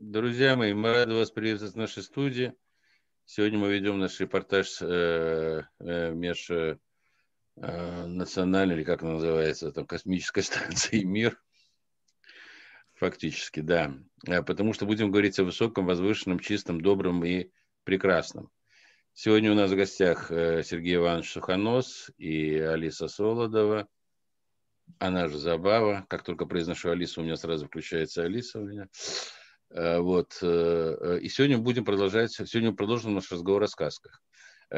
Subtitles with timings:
[0.00, 2.54] Друзья мои, мы рады вас приветствовать в нашей студии.
[3.24, 6.78] Сегодня мы ведем наш репортаж э, э, меж э,
[7.56, 11.42] национальной, или как она называется, там, космической станции «Мир».
[12.94, 13.92] Фактически, да.
[14.24, 17.50] Э, потому что будем говорить о высоком, возвышенном, чистом, добром и
[17.82, 18.52] прекрасном.
[19.14, 23.88] Сегодня у нас в гостях э, Сергей Иванович Сухонос и Алиса Солодова.
[25.00, 26.06] Она же Забава.
[26.08, 28.86] Как только произношу Алису, у меня сразу включается Алиса у меня.
[29.70, 30.38] Э, вот.
[30.42, 34.22] Э, и сегодня будем продолжать, сегодня продолжим наш разговор о сказках.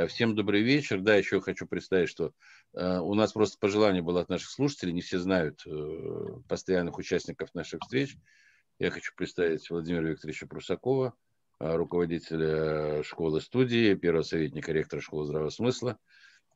[0.06, 1.00] Всем добрый вечер.
[1.00, 2.32] Да, еще хочу представить, что
[2.72, 5.64] у нас просто пожелание было от наших слушателей, не все знают
[6.48, 8.16] постоянных участников наших встреч.
[8.78, 11.16] Я хочу представить Владимира Викторовича Прусакова,
[11.60, 15.98] Э, руководителя школы-студии, первого советника ректора школы здравого смысла.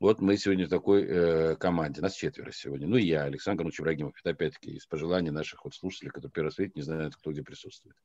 [0.04, 2.02] Вот мы сегодня в такой э, команде.
[2.02, 2.86] Нас четверо сегодня.
[2.86, 4.14] Ну и я, Александр Иванович Ибрагимов.
[4.20, 7.96] Это опять-таки из пожеланий наших вот слушателей, которые первый совет не знают, кто где присутствует.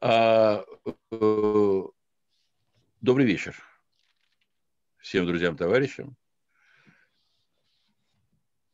[0.00, 0.64] А,
[1.12, 1.82] э,
[3.00, 3.56] добрый вечер
[4.98, 6.16] всем друзьям, товарищам.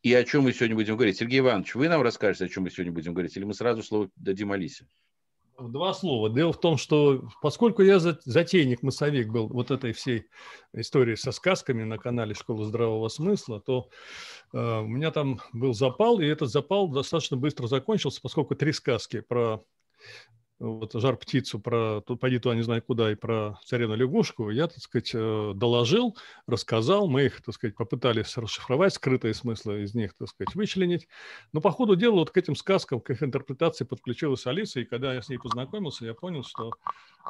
[0.01, 1.19] И о чем мы сегодня будем говорить?
[1.19, 4.11] Сергей Иванович, вы нам расскажете, о чем мы сегодня будем говорить, или мы сразу слово
[4.17, 4.87] дадим Алисе?
[5.59, 6.31] Два слова.
[6.31, 10.29] Дело в том, что поскольку я затейник, массовик был вот этой всей
[10.73, 13.89] истории со сказками на канале «Школа здравого смысла», то
[14.53, 19.21] э, у меня там был запал, и этот запал достаточно быстро закончился, поскольку три сказки
[19.21, 19.65] про
[20.59, 24.67] вот жар птицу про тут пойди туда не знаю куда и про царевну лягушку я
[24.67, 30.15] так сказать э, доложил рассказал мы их так сказать попытались расшифровать скрытые смыслы из них
[30.15, 31.09] так сказать вычленить.
[31.53, 35.15] Но по ходу дела вот к этим сказкам к их интерпретации подключилась Алиса и когда
[35.15, 36.73] я с ней познакомился я понял что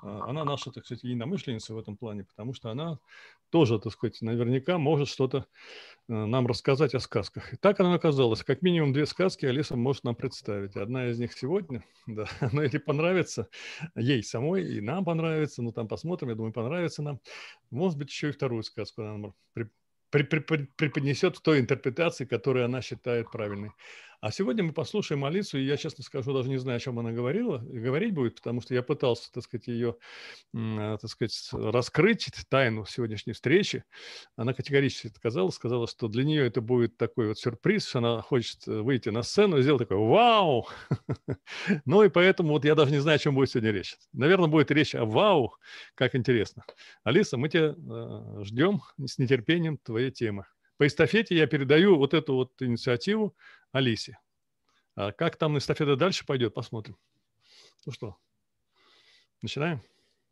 [0.03, 2.99] она наша так сказать единомышленница в этом плане потому что она
[3.51, 5.47] тоже так сказать наверняка может что-то
[6.09, 10.05] э, нам рассказать о сказках и так она оказалась как минимум две сказки Алиса может
[10.05, 13.49] нам представить одна из них сегодня да но если понравится
[13.95, 17.21] ей самой, и нам понравится, ну там посмотрим, я думаю, понравится нам.
[17.71, 19.35] Может быть, еще и вторую сказку нам
[20.11, 23.73] преподнесет в той интерпретации, которую она считает правильной.
[24.21, 27.13] А сегодня мы послушаем Алису, и я, честно скажу, даже не знаю, о чем она
[27.13, 29.95] говорила, говорить будет, потому что я пытался, так сказать, ее,
[30.53, 33.85] так сказать, раскрыть, тайну сегодняшней встречи.
[34.35, 38.67] Она категорически отказалась, сказала, что для нее это будет такой вот сюрприз, что она хочет
[38.67, 40.67] выйти на сцену и сделать такой «Вау!».
[41.85, 43.97] Ну и поэтому вот я даже не знаю, о чем будет сегодня речь.
[44.13, 45.55] Наверное, будет речь о «Вау!»,
[45.95, 46.65] как интересно.
[47.05, 50.45] Алиса, мы тебя э, ждем с нетерпением твоей темы.
[50.79, 53.37] По эстафете я передаю вот эту вот инициативу
[53.73, 54.19] Алисе.
[54.95, 56.97] А как там эстафета дальше пойдет, посмотрим.
[57.85, 58.17] Ну что,
[59.43, 59.83] начинаем?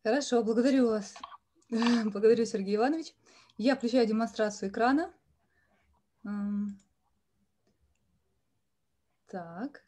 [0.05, 1.15] Хорошо, благодарю вас.
[1.69, 3.13] Благодарю, Сергей Иванович.
[3.59, 5.13] Я включаю демонстрацию экрана.
[9.27, 9.85] Так.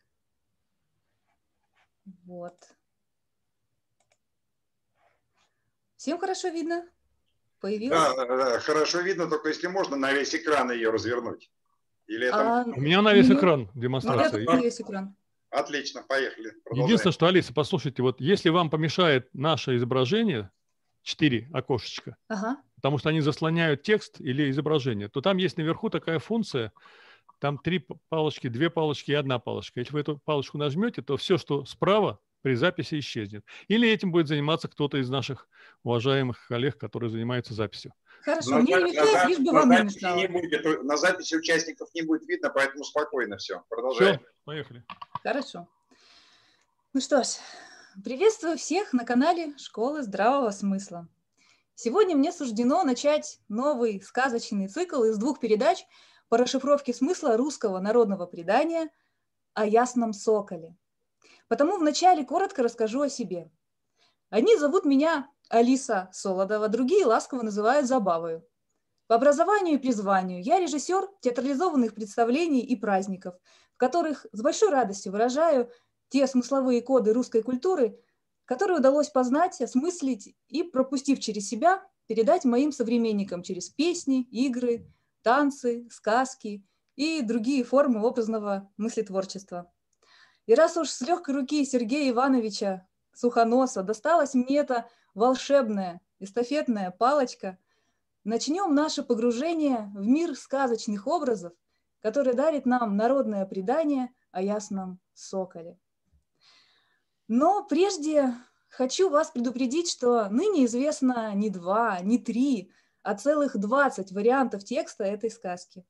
[2.25, 2.75] Вот.
[5.97, 6.89] Всем хорошо видно?
[7.61, 8.15] Появилась?
[8.17, 11.51] Да, хорошо видно, только если можно на весь экран ее развернуть.
[12.07, 12.61] Или это...
[12.61, 14.45] А, У меня на весь экран демонстрация.
[14.45, 15.15] На весь экран.
[15.51, 16.53] Отлично, поехали.
[16.65, 16.87] Продолжаем.
[16.87, 20.51] Единственное, что, Алиса, послушайте, вот если вам помешает наше изображение,
[21.03, 22.59] четыре окошечка, ага.
[22.77, 26.73] потому что они заслоняют текст или изображение, то там есть наверху такая функция,
[27.41, 29.81] там три палочки, две палочки и одна палочка.
[29.81, 33.45] Если вы эту палочку нажмете, то все, что справа, при записи исчезнет.
[33.69, 35.49] Или этим будет заниматься кто-то из наших
[35.83, 37.93] уважаемых коллег, которые занимаются записью.
[38.23, 40.17] Хорошо, на, мне не мешает, лишь бы вам не мешало.
[40.17, 43.63] Не будет, на записи участников не будет видно, поэтому спокойно все.
[43.69, 44.19] Продолжаем.
[44.19, 44.85] Все, поехали.
[45.23, 45.69] Хорошо.
[46.93, 47.29] Ну что ж,
[48.03, 51.09] приветствую всех на канале Школы здравого смысла.
[51.75, 55.85] Сегодня мне суждено начать новый сказочный цикл из двух передач
[56.29, 58.91] по расшифровке смысла русского народного предания
[59.55, 60.77] о ясном соколе.
[61.49, 63.51] Потому вначале коротко расскажу о себе.
[64.31, 68.47] Они зовут меня Алиса Солодова, другие ласково называют Забавою.
[69.07, 73.35] По образованию и призванию я режиссер театрализованных представлений и праздников,
[73.73, 75.71] в которых с большой радостью выражаю
[76.09, 77.99] те смысловые коды русской культуры,
[78.45, 84.91] которые удалось познать, осмыслить и, пропустив через себя, передать моим современникам через песни, игры,
[85.23, 86.67] танцы, сказки
[86.97, 89.71] и другие формы образного мыслетворчества.
[90.49, 97.59] И раз уж с легкой руки Сергея Ивановича Сухоноса досталась мне эта волшебная эстафетная палочка,
[98.25, 101.53] начнем наше погружение в мир сказочных образов,
[102.01, 105.79] который дарит нам народное предание о ясном соколе.
[107.29, 108.33] Но прежде
[108.71, 112.73] хочу вас предупредить, что ныне известно не два, не три,
[113.03, 115.85] а целых 20 вариантов текста этой сказки.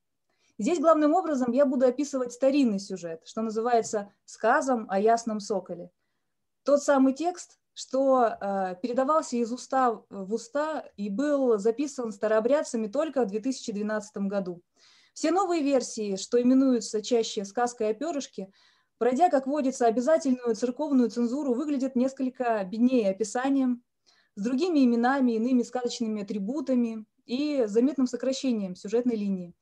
[0.59, 5.91] Здесь главным образом я буду описывать старинный сюжет, что называется «сказом о ясном соколе»,
[6.65, 13.23] тот самый текст, что э, передавался из уста в уста и был записан старообрядцами только
[13.23, 14.61] в 2012 году.
[15.15, 18.51] Все новые версии, что именуются чаще сказкой о перышке,
[18.99, 23.83] пройдя, как водится, обязательную церковную цензуру, выглядят несколько беднее описанием,
[24.35, 29.55] с другими именами, иными сказочными атрибутами и заметным сокращением сюжетной линии.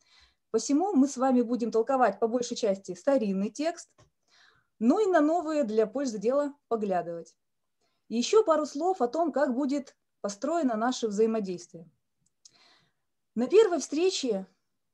[0.56, 3.90] Посему мы с вами будем толковать по большей части старинный текст,
[4.78, 7.36] но и на новые для пользы дела поглядывать.
[8.08, 11.90] Еще пару слов о том, как будет построено наше взаимодействие.
[13.34, 14.46] На первой встрече,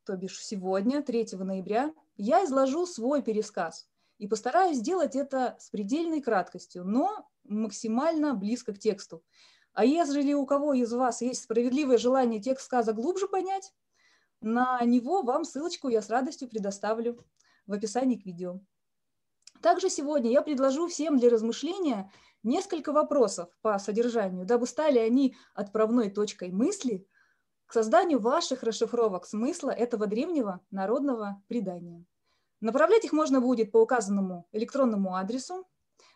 [0.03, 3.89] то бишь сегодня, 3 ноября, я изложу свой пересказ
[4.19, 9.23] и постараюсь сделать это с предельной краткостью, но максимально близко к тексту.
[9.75, 13.73] А если у кого из вас есть справедливое желание текст сказа глубже понять,
[14.43, 17.25] на него вам ссылочку я с радостью предоставлю
[17.67, 18.61] в описании к видео.
[19.61, 22.11] Также сегодня я предложу всем для размышления
[22.43, 27.07] несколько вопросов по содержанию, дабы стали они отправной точкой мысли
[27.67, 32.05] к созданию ваших расшифровок смысла этого древнего народного предания.
[32.61, 35.67] Направлять их можно будет по указанному электронному адресу,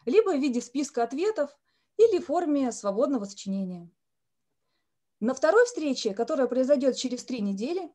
[0.05, 1.57] либо в виде списка ответов
[1.97, 3.91] или в форме свободного сочинения.
[5.21, 7.91] На второй встрече, которая произойдет через три недели,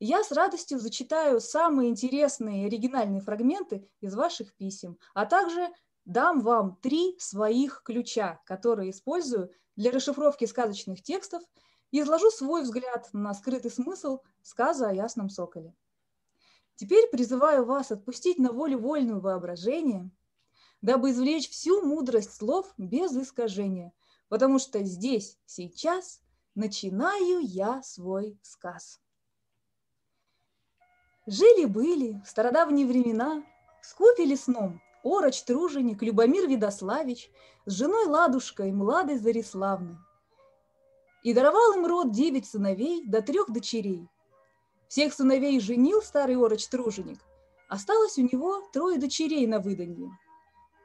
[0.00, 5.68] я с радостью зачитаю самые интересные оригинальные фрагменты из ваших писем, а также
[6.06, 11.42] дам вам три своих ключа, которые использую для расшифровки сказочных текстов
[11.90, 15.74] и изложу свой взгляд на скрытый смысл сказа о ясном соколе.
[16.76, 20.10] Теперь призываю вас отпустить на волю вольную воображение,
[20.80, 23.92] дабы извлечь всю мудрость слов без искажения,
[24.28, 26.22] потому что здесь, сейчас
[26.54, 28.98] начинаю я свой сказ.
[31.30, 33.44] Жили-были в стародавние времена
[33.80, 37.30] в скупе лесном Ороч Труженик, Любомир Видославич
[37.66, 39.94] с женой Ладушкой, Младой Зариславной.
[41.22, 44.08] И даровал им род девять сыновей до трех дочерей.
[44.88, 47.20] Всех сыновей женил старый Ороч Труженик.
[47.68, 50.10] Осталось у него трое дочерей на выданье.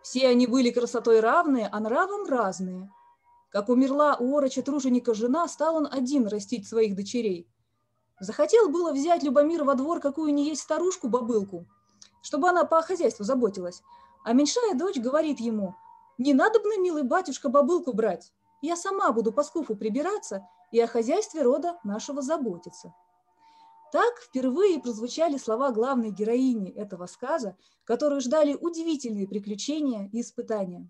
[0.03, 2.88] Все они были красотой равные, а нравом разные.
[3.50, 7.47] Как умерла у Ороча Труженика жена, стал он один растить своих дочерей.
[8.20, 11.66] Захотел было взять Любомир во двор какую ни есть старушку-бабылку,
[12.22, 13.84] чтобы она по хозяйству заботилась,
[14.24, 15.76] а меньшая дочь говорит ему,
[16.18, 18.32] «Не надо бы, милый батюшка, бабылку брать.
[18.62, 22.94] Я сама буду по скуфу прибираться и о хозяйстве рода нашего заботиться».
[23.92, 30.90] Так впервые прозвучали слова главной героини этого сказа, которую ждали удивительные приключения и испытания.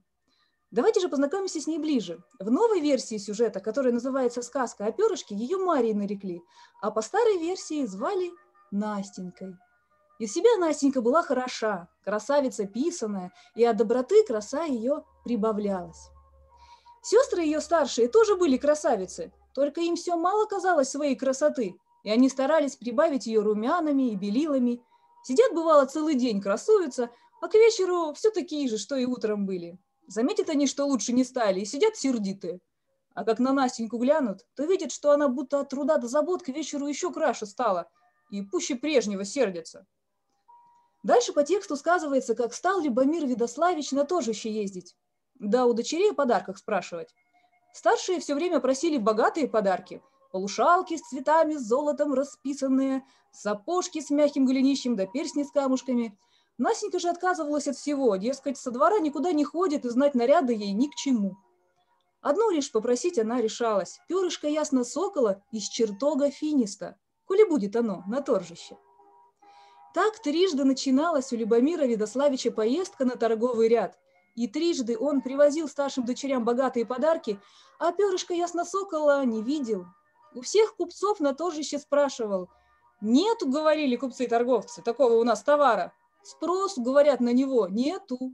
[0.76, 2.22] Давайте же познакомимся с ней ближе.
[2.38, 6.42] В новой версии сюжета, которая называется «Сказка о перышке», ее Марией нарекли,
[6.82, 8.30] а по старой версии звали
[8.72, 9.56] Настенькой.
[10.20, 16.10] Из себя Настенька была хороша, красавица писаная, и от доброты краса ее прибавлялась.
[17.02, 22.28] Сестры ее старшие тоже были красавицы, только им все мало казалось своей красоты, и они
[22.28, 24.84] старались прибавить ее румянами и белилами.
[25.24, 29.80] Сидят, бывало, целый день красуются, а к вечеру все такие же, что и утром были.
[30.08, 32.60] Заметят они, что лучше не стали, и сидят сердитые.
[33.14, 36.50] А как на Настеньку глянут, то видят, что она будто от труда до забот к
[36.50, 37.90] вечеру еще краше стала,
[38.30, 39.86] и пуще прежнего сердится.
[41.04, 44.96] Дальше по тексту сказывается, как стал Любомир Видославич на торжище ездить.
[45.36, 47.14] Да, у дочерей о подарках спрашивать.
[47.74, 50.02] Старшие все время просили богатые подарки.
[50.32, 56.18] Полушалки с цветами, с золотом расписанные, сапожки с мягким голенищем да перстни с камушками.
[56.58, 60.72] Насенька же отказывалась от всего, дескать, со двора никуда не ходит и знать наряды ей
[60.72, 61.38] ни к чему.
[62.22, 64.00] Одну лишь попросить она решалась.
[64.08, 68.78] Перышко ясно сокола из чертога финиста, коли будет оно на торжище.
[69.94, 73.98] Так трижды начиналась у Любомира Видославича поездка на торговый ряд,
[74.36, 77.40] и трижды он привозил старшим дочерям богатые подарки,
[77.80, 79.86] а перышко Ясносокола не видел.
[80.34, 82.50] У всех купцов на торжище спрашивал.
[83.02, 85.94] «Нету,— говорили купцы-торговцы,— такого у нас товара.
[86.26, 88.34] Спрос, говорят, на него нету».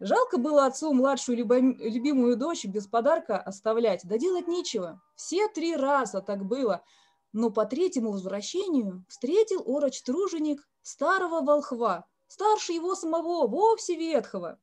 [0.00, 5.00] Жалко было отцу младшую любимую дочь без подарка оставлять, да делать нечего.
[5.14, 6.82] Все три раза так было—
[7.34, 14.60] но по третьему возвращению встретил ороч труженик старого волхва, старше его самого, вовсе ветхого.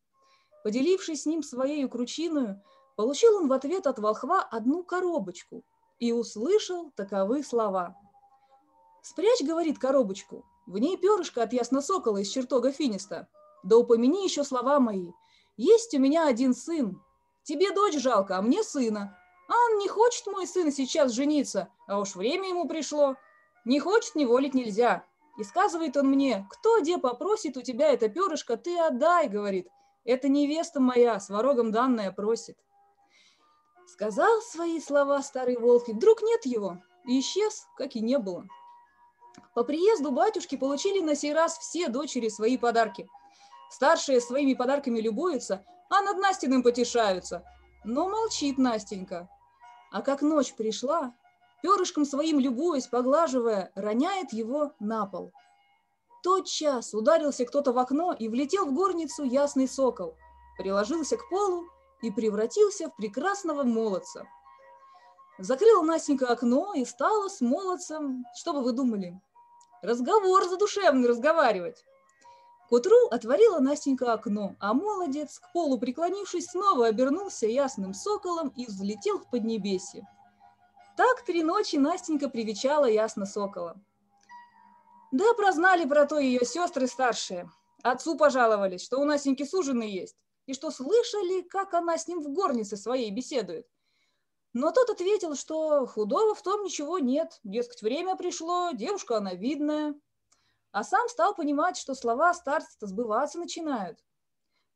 [0.64, 2.64] Поделившись с ним своей кручиною,
[2.96, 5.66] получил он в ответ от волхва одну коробочку
[6.00, 7.98] и услышал таковы слова.
[9.04, 13.28] «Спрячь,— говорит коробочку,— в ней перышко от ясносокола из чертога финиста.
[13.64, 15.12] Да упомяни еще слова мои.
[15.58, 17.02] Есть у меня один сын.
[17.44, 19.18] Тебе дочь жалко, а мне сына.
[19.50, 23.18] Ан не хочет мой сын сейчас жениться, а уж время ему пришло.
[23.66, 25.06] Не хочет, не волить нельзя.
[25.38, 29.68] И сказывает он мне, кто где попросит у тебя это перышко, ты отдай, говорит.
[30.06, 32.58] Это невеста моя, с ворогом данная просит.
[33.88, 38.48] Сказал свои слова старый волк, и вдруг нет его, и исчез, как и не было.
[39.54, 43.08] По приезду батюшки получили на сей раз все дочери свои подарки.
[43.70, 47.44] Старшие своими подарками любуются, а над Настиным потешаются.
[47.84, 49.30] Но молчит Настенька.
[49.92, 51.14] А как ночь пришла,
[51.62, 55.34] перышком своим любуясь, поглаживая, роняет его на пол.
[56.24, 60.16] Тот час ударился кто-то в окно и влетел в горницу ясный сокол,
[60.58, 61.66] приложился к полу
[62.02, 64.26] и превратился в прекрасного молодца.
[65.42, 69.20] Закрыла Настенька окно и стала с молодцем, что бы вы думали,
[69.82, 71.84] разговор задушевный разговаривать.
[72.70, 78.68] К утру отворила Настенька окно, а молодец, к полу преклонившись, снова обернулся ясным соколом и
[78.68, 80.08] взлетел в поднебесье.
[80.96, 83.82] Так три ночи Настенька привечала ясно сокола.
[85.12, 87.50] Да, прознали про то ее сестры старшие.
[87.82, 92.32] Отцу пожаловались, что у Настеньки суженый есть, и что слышали, как она с ним в
[92.32, 93.66] горнице своей беседует.
[94.54, 99.96] Но тот ответил, что худого в том ничего нет, дескать, время пришло, девушка она видная.
[100.72, 104.04] А сам стал понимать, что слова старца сбываться начинают.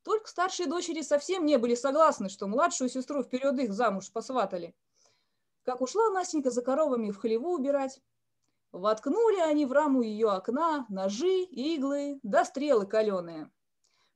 [0.04, 4.76] Только старшие дочери совсем не были согласны, что младшую сестру вперед их замуж посватали.
[5.64, 8.00] Как ушла Настенька за коровами в хлеву убирать,
[8.72, 13.52] воткнули они в раму ее окна ножи, иглы да стрелы каленые.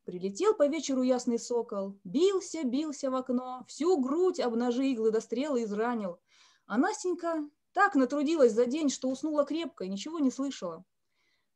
[0.10, 5.22] Прилетел по вечеру ясный сокол, бился, бился в окно, всю грудь об ножи иглы до
[5.22, 6.20] стрелы изранил.
[6.66, 10.84] А Настенька так натрудилась за день, что уснула крепко и ничего не слышала.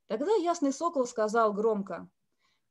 [0.06, 2.08] Тогда ясный сокол сказал громко,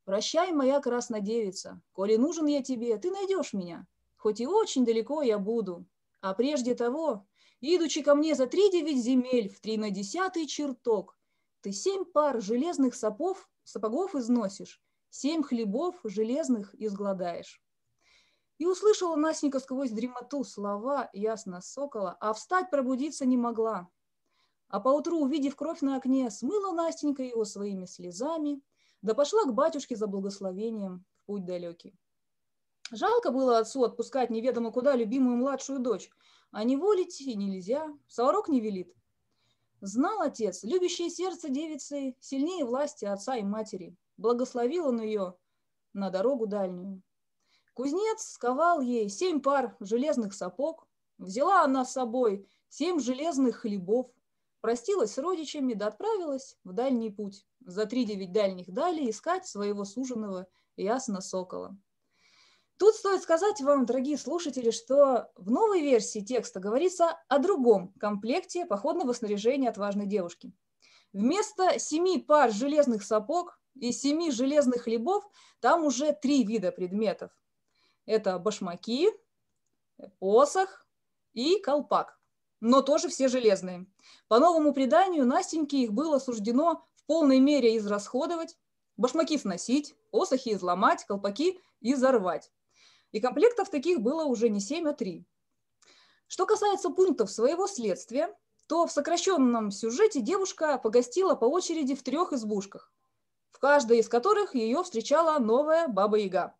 [0.05, 5.41] «Прощай, моя краснодевица, коли нужен я тебе, ты найдешь меня, хоть и очень далеко я
[5.41, 5.85] буду.
[6.21, 7.27] А прежде того,
[7.61, 11.19] идучи ко мне за три девять земель в три на десятый чертог,
[11.61, 14.81] ты семь пар железных сапов, сапогов износишь,
[15.13, 17.63] семь хлебов железных изгладаешь.
[18.57, 23.89] И услышала Настенька сквозь дремоту слова ясно сокола, а встать пробудиться не могла.
[24.69, 28.63] А поутру, увидев кровь на окне, смыла Настенька его своими слезами,
[29.03, 31.95] да пошла к батюшке за благословением в путь далекий.
[32.91, 36.09] Жалко было отцу отпускать неведомо куда любимую младшую дочь,
[36.53, 38.95] а не волить и нельзя, сорок не велит.
[39.83, 45.37] Знал отец, любящее сердце девицы сильнее власти отца и матери благословил он ее
[45.93, 47.03] на дорогу дальнюю.
[47.75, 50.87] Кузнец сковал ей семь пар железных сапог,
[51.19, 54.11] взяла она с собой семь железных хлебов,
[54.61, 59.85] простилась с родичами да отправилась в дальний путь, за три девять дальних дали искать своего
[59.85, 61.77] суженого ясно сокола.
[62.79, 68.67] Тут стоит сказать вам, дорогие слушатели, что в новой версии текста говорится о другом комплекте
[68.67, 70.53] походного снаряжения отважной девушки.
[71.13, 75.25] Вместо семи пар железных сапог из семи железных хлебов
[75.61, 77.31] там уже три вида предметов.
[78.07, 79.11] Это башмаки,
[80.19, 80.87] посох
[81.33, 82.19] и колпак,
[82.61, 83.87] но тоже все железные.
[84.29, 88.57] По новому преданию Настеньке их было суждено в полной мере израсходовать,
[88.97, 92.51] башмаки сносить, посохи изломать, колпаки изорвать.
[93.13, 95.27] И комплектов таких было уже не семь, а три.
[96.27, 98.35] Что касается пунктов своего следствия,
[98.67, 102.93] то в сокращенном сюжете девушка погостила по очереди в трех избушках
[103.59, 106.55] каждой из которых ее встречала новая Баба-Яга.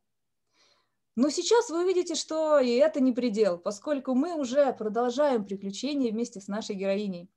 [1.15, 6.41] Но сейчас вы увидите, что и это не предел, поскольку мы уже продолжаем приключения вместе
[6.41, 7.31] с нашей героиней.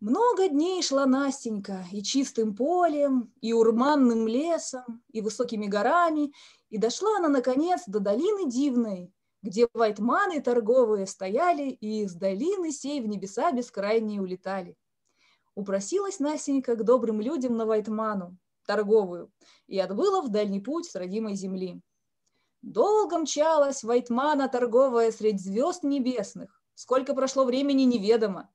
[0.00, 6.32] Много дней шла Настенька и чистым полем, и урманным лесом, и высокими горами,
[6.68, 9.12] и дошла она, наконец, до долины дивной,
[9.42, 14.76] где вайтманы торговые стояли, и из долины сей в небеса бескрайние улетали.
[15.56, 18.36] Упросилась Настенька к добрым людям на Вайтману,
[18.66, 19.32] торговую,
[19.66, 21.80] и отбыла в дальний путь с родимой земли.
[22.60, 26.62] Долго мчалась Вайтмана торговая средь звезд небесных.
[26.74, 28.50] Сколько прошло времени, неведомо.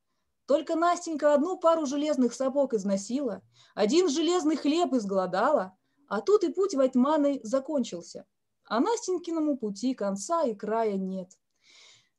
[0.45, 3.41] Только Настенька одну пару железных сапог износила,
[3.73, 5.75] один железный хлеб изгладала,
[6.07, 8.27] а тут и путь Вайтманы закончился.
[8.65, 11.31] А Настенькиному пути конца и края нет.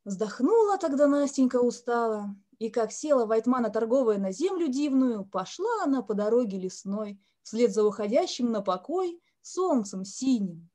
[0.04, 6.14] Вздохнула тогда Настенька устала, и как села Вайтмана торговая на землю дивную, пошла она по
[6.14, 10.68] дороге лесной, вслед за уходящим на покой солнцем синим.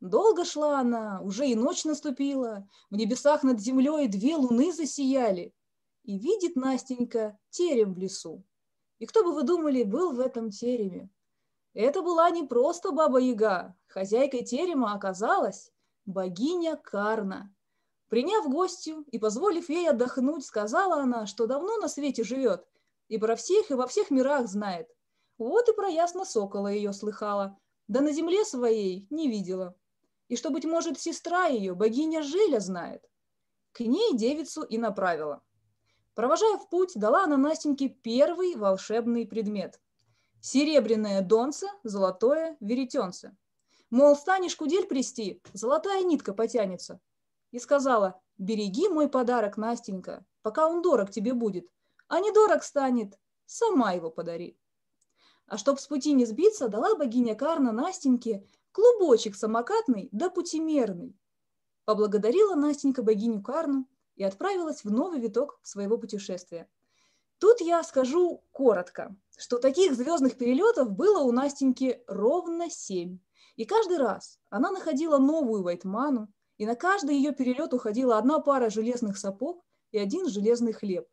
[0.00, 5.54] Долго шла она, уже и ночь наступила, в небесах над землей две луны засияли.
[6.04, 8.44] И видит Настенька терем в лесу.
[8.98, 11.10] И кто бы вы думали, был в этом тереме?
[11.74, 15.72] Это была не просто баба-яга, хозяйкой терема оказалась
[16.04, 17.52] богиня Карна.
[18.08, 22.66] Приняв гостью и позволив ей отдохнуть, сказала она, что давно на свете живет
[23.08, 24.88] и про всех и во всех мирах знает.
[25.38, 27.58] Вот и про ясно сокола ее слыхала.
[27.88, 29.76] да на земле своей не видела.
[30.28, 33.04] И что, быть может, сестра ее, богиня Желя, знает.
[33.72, 35.42] К ней девицу и направила.
[36.14, 39.80] Провожая в путь, дала она Настеньке первый волшебный предмет.
[40.40, 43.36] Серебряное донце, золотое веретенце.
[43.90, 47.00] Мол, станешь кудель плести, золотая нитка потянется.
[47.50, 51.68] И сказала, береги мой подарок, Настенька, пока он дорог тебе будет.
[52.08, 54.58] А не дорог станет, сама его подари.
[55.46, 61.16] А чтоб с пути не сбиться, дала богиня Карна Настеньке клубочек самокатный да путемерный.
[61.84, 66.68] Поблагодарила Настенька богиню Карну и отправилась в новый виток своего путешествия.
[67.38, 73.18] Тут я скажу коротко, что таких звездных перелетов было у Настеньки ровно семь.
[73.56, 78.70] И каждый раз она находила новую Вайтману, и на каждый ее перелет уходила одна пара
[78.70, 81.08] железных сапог и один железный хлеб.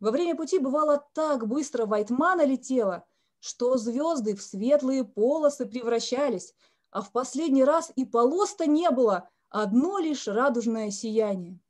[0.00, 3.04] Во время пути бывало так быстро Вайтмана летела,
[3.40, 6.54] что звезды в светлые полосы превращались,
[6.90, 11.60] а в последний раз и полос-то не было, одно лишь радужное сияние.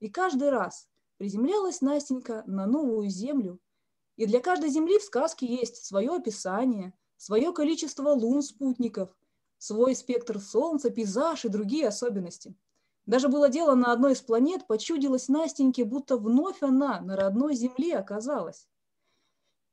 [0.00, 3.60] И каждый раз приземлялась Настенька на новую землю,
[4.16, 9.16] и для каждой земли в сказке есть свое описание, свое количество лун спутников,
[9.62, 12.56] свой спектр солнца, пейзаж и другие особенности.
[13.06, 17.96] Даже было дело на одной из планет, почудилось Настеньке, будто вновь она на родной земле
[17.96, 18.66] оказалась.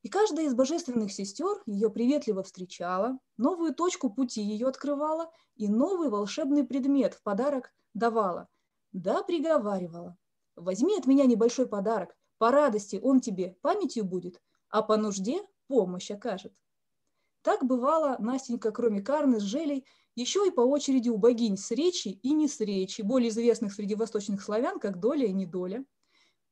[0.03, 6.09] И каждая из божественных сестер ее приветливо встречала, новую точку пути ее открывала и новый
[6.09, 8.47] волшебный предмет в подарок давала.
[8.91, 10.15] Да, приговаривала.
[10.55, 16.11] Возьми от меня небольшой подарок, по радости он тебе памятью будет, а по нужде помощь
[16.11, 16.53] окажет.
[17.41, 22.09] Так бывало Настенька, кроме Карны с Желей, еще и по очереди у богинь с речи
[22.09, 25.85] и не с речи, более известных среди восточных славян, как Доля и Недоля.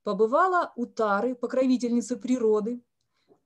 [0.04, 2.82] Побывала у Тары, покровительницы природы,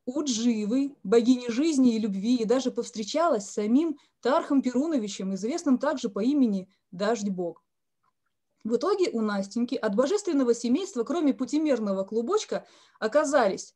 [0.06, 6.10] у Дживы, богини жизни и любви, и даже повстречалась с самим Тархом Перуновичем, известным также
[6.10, 7.64] по имени Дождь Бог.
[8.64, 12.68] В итоге у Настеньки от божественного семейства, кроме путемерного клубочка,
[13.00, 13.74] оказались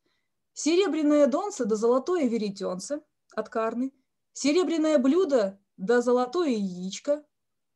[0.52, 3.02] серебряное донце да золотое веретенце
[3.36, 3.92] от Карны,
[4.32, 7.24] серебряное блюдо да золотое яичко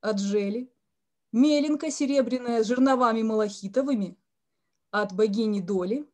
[0.01, 0.73] от Жели,
[1.33, 4.19] меленка серебряная с жерновами малахитовыми
[4.91, 6.11] от богини Доли,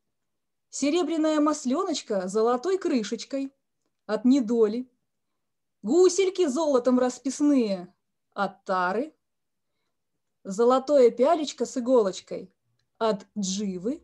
[0.69, 3.55] серебряная масленочка с золотой крышечкой
[4.07, 4.91] от Недоли,
[5.83, 7.95] гусельки золотом расписные
[8.35, 9.15] от Тары,
[10.43, 12.53] золотое пялечко с иголочкой
[12.99, 14.03] от Дживы,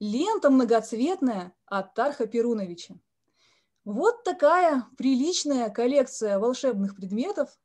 [0.00, 2.96] лента многоцветная от Тарха Перуновича.
[3.88, 7.58] Вот такая приличная коллекция волшебных предметов,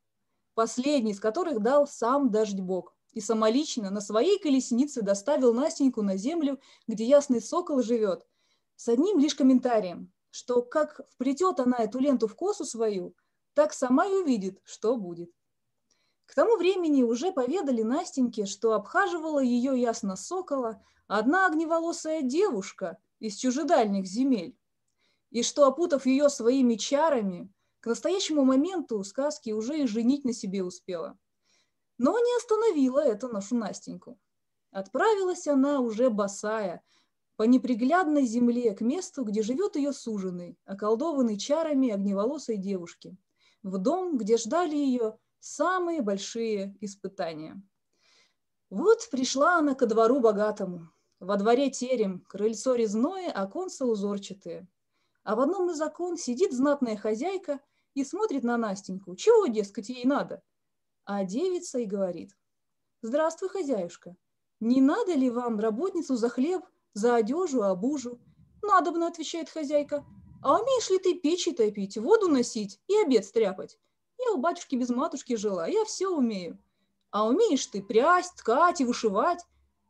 [0.54, 6.16] последний из которых дал сам Дождь Бог и самолично на своей колеснице доставил Настеньку на
[6.16, 8.26] землю, где ясный сокол живет,
[8.74, 13.14] с одним лишь комментарием, что как вплетет она эту ленту в косу свою,
[13.52, 15.30] так сама и увидит, что будет.
[16.24, 23.36] К тому времени уже поведали Настеньке, что обхаживала ее ясно сокола одна огневолосая девушка из
[23.36, 24.56] чужедальних земель,
[25.34, 30.62] и что, опутав ее своими чарами, к настоящему моменту сказки уже и женить на себе
[30.62, 31.18] успела.
[31.98, 34.16] Но не остановила это нашу Настеньку.
[34.70, 36.84] Отправилась она уже босая,
[37.34, 43.16] по неприглядной земле к месту, где живет ее суженый, околдованный чарами огневолосой девушки,
[43.64, 47.60] в дом, где ждали ее самые большие испытания.
[48.70, 50.92] Вот пришла она ко двору богатому.
[51.18, 54.68] Во дворе терем, крыльцо резное, оконца узорчатые.
[55.24, 57.60] А в одном из окон сидит знатная хозяйка
[57.94, 59.16] и смотрит на Настеньку.
[59.16, 60.42] Чего, дескать, ей надо?
[61.06, 62.36] А девица и говорит.
[63.00, 64.16] Здравствуй, хозяюшка.
[64.60, 68.20] Не надо ли вам работницу за хлеб, за одежу, обужу?
[68.62, 70.04] Надобно, отвечает хозяйка.
[70.42, 73.78] А умеешь ли ты печи топить, воду носить и обед стряпать?
[74.18, 76.58] Я у батюшки без матушки жила, я все умею.
[77.10, 79.40] А умеешь ты прясть, ткать и вышивать?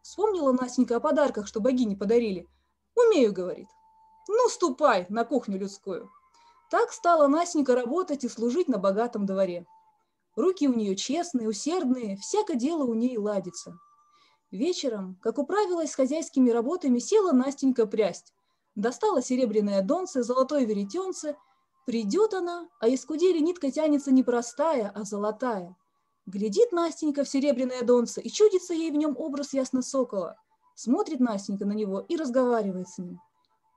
[0.03, 2.49] Вспомнила Настенька о подарках, что богини подарили.
[2.95, 3.69] Умею, говорит.
[4.29, 6.11] Ну, ступай на кухню людскую.
[6.71, 9.67] Так стала Настенька работать и служить на богатом дворе.
[10.37, 13.79] Руки у нее честные, усердные, всякое дело у ней ладится.
[14.51, 18.33] Вечером, как управилась с хозяйскими работами, села Настенька прясть.
[18.75, 21.37] Достала серебряное донце, золотое веретенце–
[21.85, 25.77] Придет она, а из кудели нитка тянется не простая, а золотая.
[26.25, 30.37] Глядит Настенька в серебряное донце, и чудится ей в нем образ ясно сокола.
[30.75, 33.21] Смотрит Настенька на него и разговаривает с ним.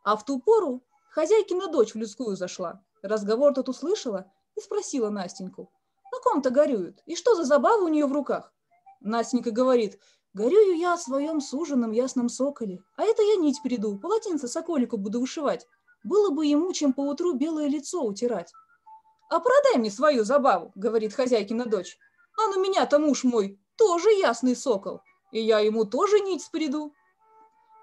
[0.07, 2.81] А в ту пору хозяйкина дочь в людскую зашла.
[3.01, 5.69] Разговор тот услышала и спросила Настеньку.
[6.13, 8.53] На ком-то горюют, и что за забава у нее в руках?
[9.01, 9.99] Настенька говорит,
[10.33, 15.19] горюю я о своем суженом ясном соколе, а это я нить приду, полотенце соколику буду
[15.19, 15.67] вышивать.
[16.05, 18.53] Было бы ему, чем поутру белое лицо утирать.
[19.29, 21.97] «А продай мне свою забаву»,— говорит хозяйкина дочь.
[22.37, 25.01] «А на меня-то муж мой тоже ясный сокол,
[25.33, 26.93] и я ему тоже нить спреду».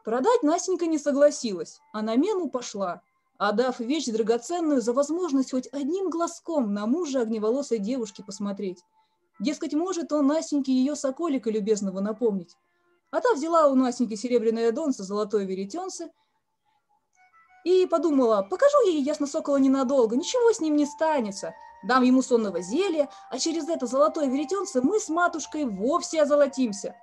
[0.05, 3.01] Продать Настенька не согласилась, а на мену пошла,
[3.39, 8.85] отдав вещь драгоценную за возможность хоть одним глазком на мужа огневолосой девушки посмотреть.
[9.41, 12.55] Дескать, может он Настеньке ее соколика любезного напомнить.
[13.11, 16.11] А та взяла у Настеньки серебряное донце, золотое веретенце
[17.65, 21.55] и подумала, покажу ей ясно сокола ненадолго, ничего с ним не станется.
[21.83, 26.95] Дам ему сонного зелья, а через это золотое веретенце мы с матушкой вовсе озолотимся.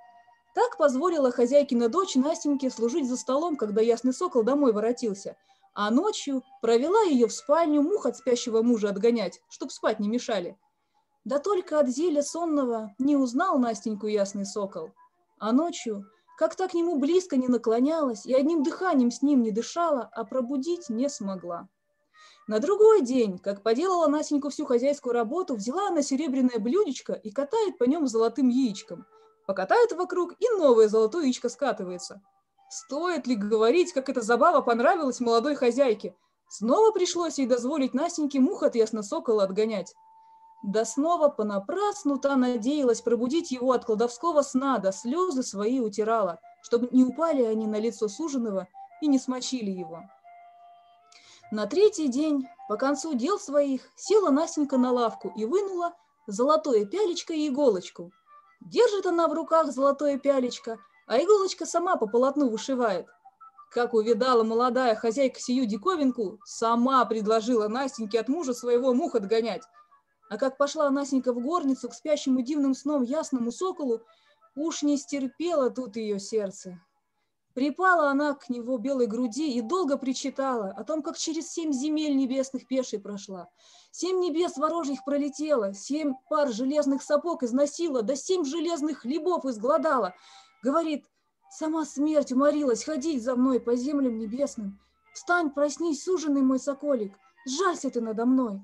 [0.54, 5.36] Так позволила хозяйкина дочь Настеньке служить за столом, когда ясный сокол домой воротился,
[5.74, 10.58] а ночью провела ее в спальню мух от спящего мужа отгонять, чтоб спать не мешали.
[11.24, 14.90] Да только от зелья сонного не узнал Настеньку ясный сокол,
[15.38, 16.04] а ночью
[16.36, 20.90] как-то к нему близко не наклонялась и одним дыханием с ним не дышала, а пробудить
[20.90, 21.68] не смогла.
[22.48, 27.78] На другой день, как поделала Настеньку всю хозяйскую работу, взяла она серебряное блюдечко и катает
[27.78, 29.06] по нем золотым яичком.
[29.46, 32.22] Покатает вокруг, и новое золотое яичко скатывается.
[32.70, 36.16] Стоит ли говорить, как эта забава понравилась молодой хозяйке?
[36.48, 39.94] Снова пришлось ей дозволить Настеньке мух от ясносокола отгонять.
[40.62, 46.88] Да снова понапрасну та надеялась пробудить его от кладовского сна, да слезы свои утирала, чтобы
[46.92, 48.68] не упали они на лицо суженого
[49.00, 50.02] и не смочили его.
[51.50, 55.94] На третий день, по концу дел своих, села Настенька на лавку и вынула
[56.26, 58.12] золотое пялечко и иголочку.
[58.66, 63.06] Держит она в руках золотое пялечко, а иголочка сама по полотну вышивает.
[63.70, 69.62] Как увидала молодая хозяйка сию диковинку, сама предложила Настеньке от мужа своего мух отгонять,
[70.30, 74.02] а как пошла Насенька в горницу к спящему дивным сном ясному соколу,
[74.54, 76.80] уж не стерпела тут ее сердце.
[77.54, 82.16] Припала она к него белой груди и долго причитала о том, как через семь земель
[82.16, 83.50] небесных пешей прошла.
[83.90, 90.14] Семь небес ворожьих пролетела, семь пар железных сапог износила, да семь железных хлебов изгладала.
[90.62, 91.04] Говорит,
[91.50, 94.80] сама смерть уморилась ходить за мной по землям небесным.
[95.12, 98.62] Встань, проснись, суженый мой соколик, сжалься ты надо мной.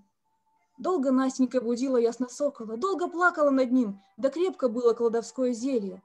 [0.78, 6.02] Долго Настенька будила ясно сокола, долго плакала над ним, да крепко было кладовское зелье.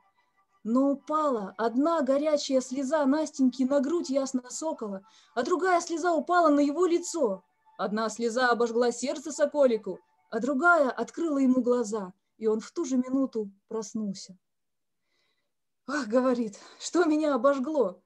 [0.64, 6.62] Но упала одна горячая слеза Настеньки на грудь ясно сокола, а другая слеза упала на
[6.62, 7.44] его лицо.
[7.78, 10.00] Одна слеза обожгла сердце соколику,
[10.30, 14.38] а другая открыла ему глаза, и он в ту же минуту проснулся.
[15.86, 18.02] «Ах,— говорит,— что меня обожгло!»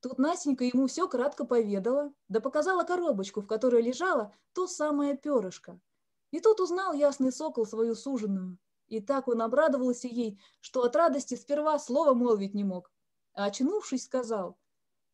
[0.00, 5.80] Тут Настенька ему все кратко поведала, да показала коробочку, в которой лежало то самое перышко.
[6.30, 8.58] И тут узнал ясный сокол свою суженую.
[8.92, 12.92] И так он обрадовался ей, что от радости сперва слова молвить не мог.
[13.32, 14.58] А очнувшись, сказал,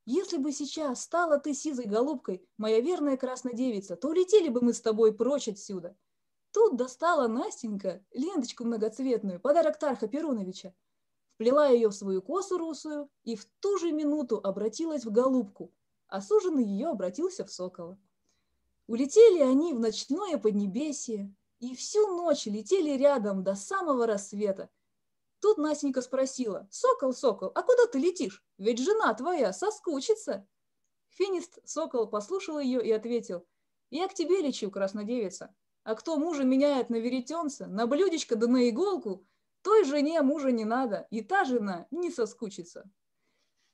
[0.05, 4.75] «Если бы сейчас стала ты сизой голубкой, моя верная красная девица, то улетели бы мы
[4.75, 5.97] с тобой прочь отсюда».
[6.51, 10.75] Тут достала Настенька ленточку многоцветную, подарок Тарха Перуновича,
[11.35, 15.73] вплела ее в свою косу русую и в ту же минуту обратилась в голубку,
[16.09, 17.97] а суженый ее обратился в сокола.
[18.89, 24.71] Улетели они в ночное поднебесье и всю ночь летели рядом до самого рассвета.
[25.41, 28.45] Тут Настенька спросила, «Сокол, сокол, а куда ты летишь?
[28.59, 30.47] Ведь жена твоя соскучится».
[31.09, 33.47] Финист сокол послушал ее и ответил,
[33.91, 38.69] «Я к тебе лечу, краснодевица, а кто мужа меняет на веретенце, на блюдечко да на
[38.69, 39.27] иголку,
[39.63, 42.91] той жене мужа не надо, и та жена не соскучится».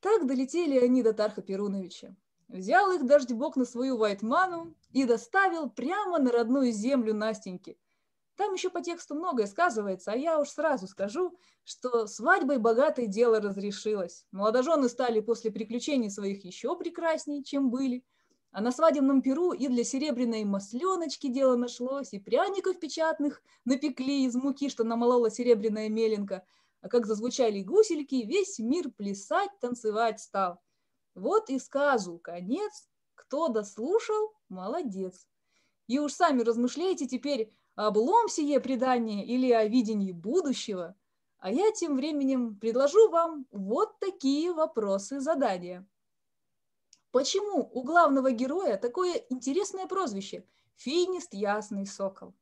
[0.01, 2.14] Так долетели они до Тарха Перуновича
[2.55, 7.77] взял их дождь-бог на свою вайтману и доставил прямо на родную землю Настеньки.
[8.37, 13.40] Там еще по тексту многое сказывается, а я уж сразу скажу, что свадьбой богатой дело
[13.40, 14.25] разрешилось.
[14.33, 18.05] Молодожены стали после приключений своих еще прекраснее, чем были.
[18.51, 24.35] А на свадебном перу и для серебряной масленочки дело нашлось, и пряников печатных напекли из
[24.37, 26.45] муки, что намолола серебряная меленка.
[26.81, 30.61] А как зазвучали гусельки, весь мир плясать, танцевать стал.
[31.14, 32.88] Вот и сказу конец.
[33.14, 35.27] Кто дослушал, молодец.
[35.87, 40.96] И уж сами размышляйте теперь, облом сие предание или о видении будущего.
[41.38, 45.87] А я тем временем предложу вам вот такие вопросы задания.
[47.11, 50.46] Почему у главного героя такое интересное прозвище
[50.77, 52.35] «Финист Ясный Сокол»?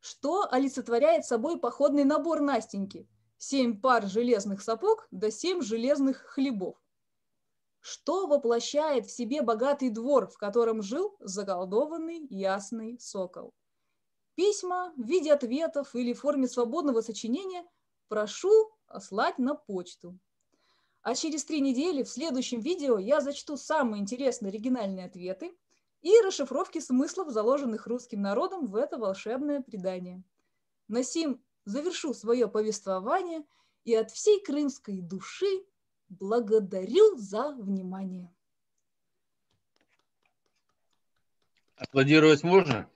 [0.00, 3.08] Что олицетворяет собой походный набор Настеньки?
[3.38, 6.76] Семь пар железных сапог да семь железных хлебов.
[7.88, 13.54] Что воплощает в себе богатый двор, в котором жил заколдованный ясный сокол?
[14.34, 17.64] Письма в виде ответов или в форме свободного сочинения
[18.08, 20.18] прошу ослать на почту.
[21.02, 25.56] А через три недели в следующем видео я зачту самые интересные оригинальные ответы
[26.02, 30.24] и расшифровки смыслов, заложенных русским народом в это волшебное предание.
[30.88, 33.44] На сим завершу свое повествование
[33.84, 35.64] и от всей крымской души
[36.08, 38.32] благодарю за внимание.
[41.76, 42.88] Аплодировать можно?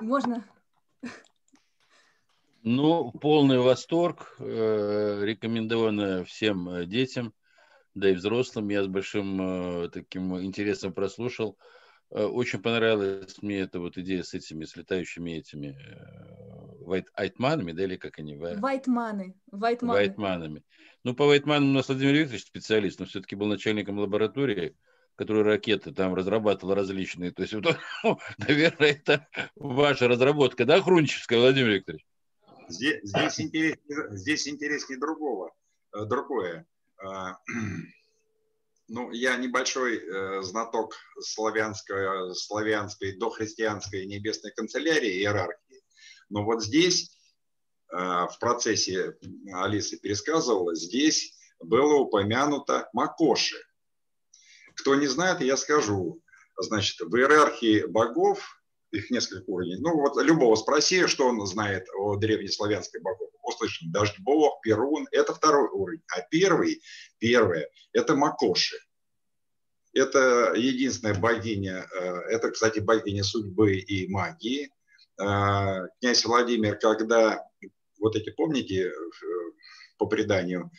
[0.00, 0.44] Можно.
[2.62, 7.32] Ну, полный восторг, э, рекомендовано всем э, детям,
[7.94, 8.68] да и взрослым.
[8.68, 9.40] Я с большим
[9.84, 11.56] э, таким интересом прослушал.
[12.10, 15.76] Очень понравилась мне эта вот идея с этими, с летающими этими
[16.80, 18.36] вайтманами, да, или как они?
[18.36, 19.36] Вайтманы.
[19.52, 19.94] Вайтманы.
[19.94, 20.64] Вайтманами.
[21.04, 24.76] Ну, по вайтманам у нас Владимир Викторович специалист, но все-таки был начальником лаборатории,
[25.14, 27.30] который ракеты там разрабатывал различные.
[27.30, 27.76] То есть, вот,
[28.38, 32.04] наверное, это ваша разработка, да, Хрунчевская, Владимир Викторович?
[32.68, 35.52] Здесь, здесь, интереснее, здесь интереснее другого,
[35.92, 36.66] э, другое.
[38.92, 45.84] Ну, я небольшой э, знаток славянской, славянской, дохристианской небесной канцелярии иерархии.
[46.28, 47.16] Но вот здесь,
[47.92, 49.16] э, в процессе
[49.52, 53.62] Алисы пересказывала, здесь было упомянуто Макоши.
[54.74, 56.20] Кто не знает, я скажу.
[56.58, 58.59] Значит, в иерархии богов
[58.90, 59.76] их несколько уровней.
[59.78, 63.30] Ну вот любого спроси, что он знает о древнеславянской богов.
[63.42, 66.02] Услышим, дождь бог, Перун, это второй уровень.
[66.14, 66.82] А первый,
[67.18, 68.76] первое, это Макоши.
[69.92, 74.70] Это единственная богиня, э, это, кстати, богиня судьбы и магии.
[75.20, 77.44] Э, князь Владимир, когда,
[77.98, 78.92] вот эти, помните, э,
[79.98, 80.70] по преданию,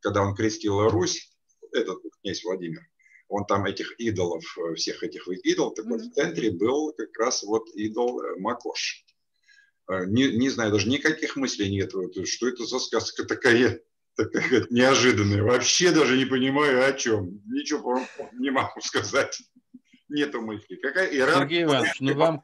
[0.00, 1.32] когда он крестил Русь,
[1.72, 2.87] этот князь Владимир,
[3.28, 7.42] он там этих идолов, э, всех этих идолов, так вот в центре был как раз
[7.42, 9.04] вот идол э, Макош.
[9.88, 11.92] Э, не, не знаю, даже никаких мыслей нет,
[12.26, 13.80] что это за сказка такая,
[14.16, 15.42] такая неожиданная.
[15.42, 17.42] Вообще даже не понимаю о чем.
[17.46, 18.00] Ничего
[18.32, 19.38] не могу сказать.
[20.08, 20.76] Нету мысли.
[20.76, 21.40] Какая иерархия?
[21.40, 22.42] Сергей Иванович, ну вам...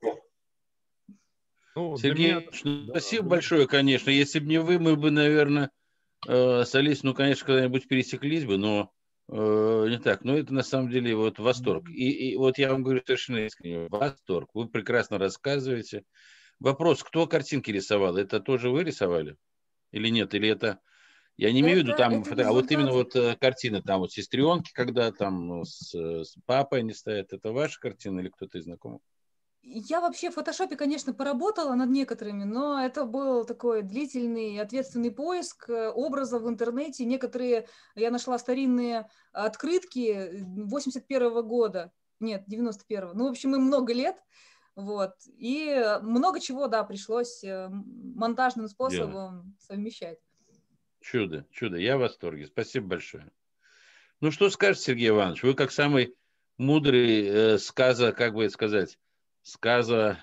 [1.77, 2.42] Ну, Сергей меня...
[2.62, 4.11] ну, спасибо да, большое, конечно.
[4.11, 5.70] Если бы не вы, мы бы, наверное,
[6.29, 8.92] э, с Алисой, ну, конечно, когда-нибудь пересеклись бы, но
[9.28, 11.88] не так, но это на самом деле вот восторг.
[11.88, 14.50] И, и вот я вам говорю совершенно искренне, восторг.
[14.54, 16.04] Вы прекрасно рассказываете.
[16.60, 18.16] Вопрос, кто картинки рисовал?
[18.16, 19.37] Это тоже вы рисовали?
[19.92, 20.34] Или нет?
[20.34, 20.80] Или это...
[21.37, 22.48] Я не имею в виду там, фото...
[22.48, 26.80] а вот именно вот э, картина, там вот сестренки, когда там ну, с, с папой
[26.80, 29.00] они стоят, это ваша картина или кто-то из знакомых?
[29.66, 35.70] Я вообще в фотошопе, конечно, поработала над некоторыми, но это был такой длительный, ответственный поиск
[35.70, 37.07] э, образов в интернете.
[37.07, 44.16] Некоторые, я нашла старинные открытки 81 года, нет, 91 ну, в общем, им много лет,
[44.77, 49.66] вот, и много чего, да, пришлось э, монтажным способом yeah.
[49.66, 50.18] совмещать.
[51.00, 53.31] Чудо, чудо, я в восторге, спасибо большое.
[54.20, 56.14] Ну, что скажет Сергей Иванович, вы как самый
[56.59, 58.98] мудрый э, сказа, как бы сказать,
[59.44, 60.18] сказа,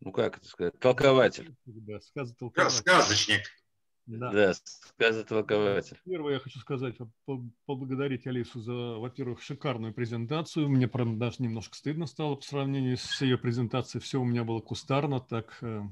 [0.00, 1.56] ну как это сказать, толкователь.
[1.64, 1.98] Да.
[2.00, 3.42] Сказочник.
[4.08, 5.98] Да, да сказа-толкователь.
[6.06, 6.96] Первое, я хочу сказать,
[7.66, 10.66] поблагодарить Алису за, во-первых, шикарную презентацию.
[10.70, 14.00] Мне, правда, даже немножко стыдно стало по сравнению с ее презентацией.
[14.00, 15.58] Все у меня было кустарно, так...
[15.60, 15.82] Э,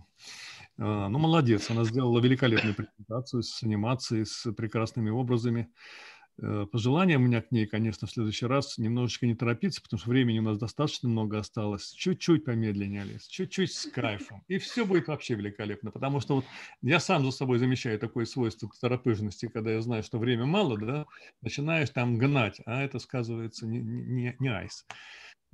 [0.78, 5.70] э, ну, молодец, она сделала великолепную презентацию с анимацией, с прекрасными образами.
[6.38, 10.10] Э, пожелание у меня к ней, конечно, в следующий раз немножечко не торопиться, потому что
[10.10, 11.92] времени у нас достаточно много осталось.
[11.92, 14.42] Чуть-чуть помедленнее, Алис, чуть-чуть с кайфом.
[14.48, 16.44] И все будет вообще великолепно, потому что вот
[16.82, 21.06] я сам за собой замечаю такое свойство торопыжности, когда я знаю, что время мало, да,
[21.40, 24.84] начинаешь там гнать, а это сказывается не, не, не айс.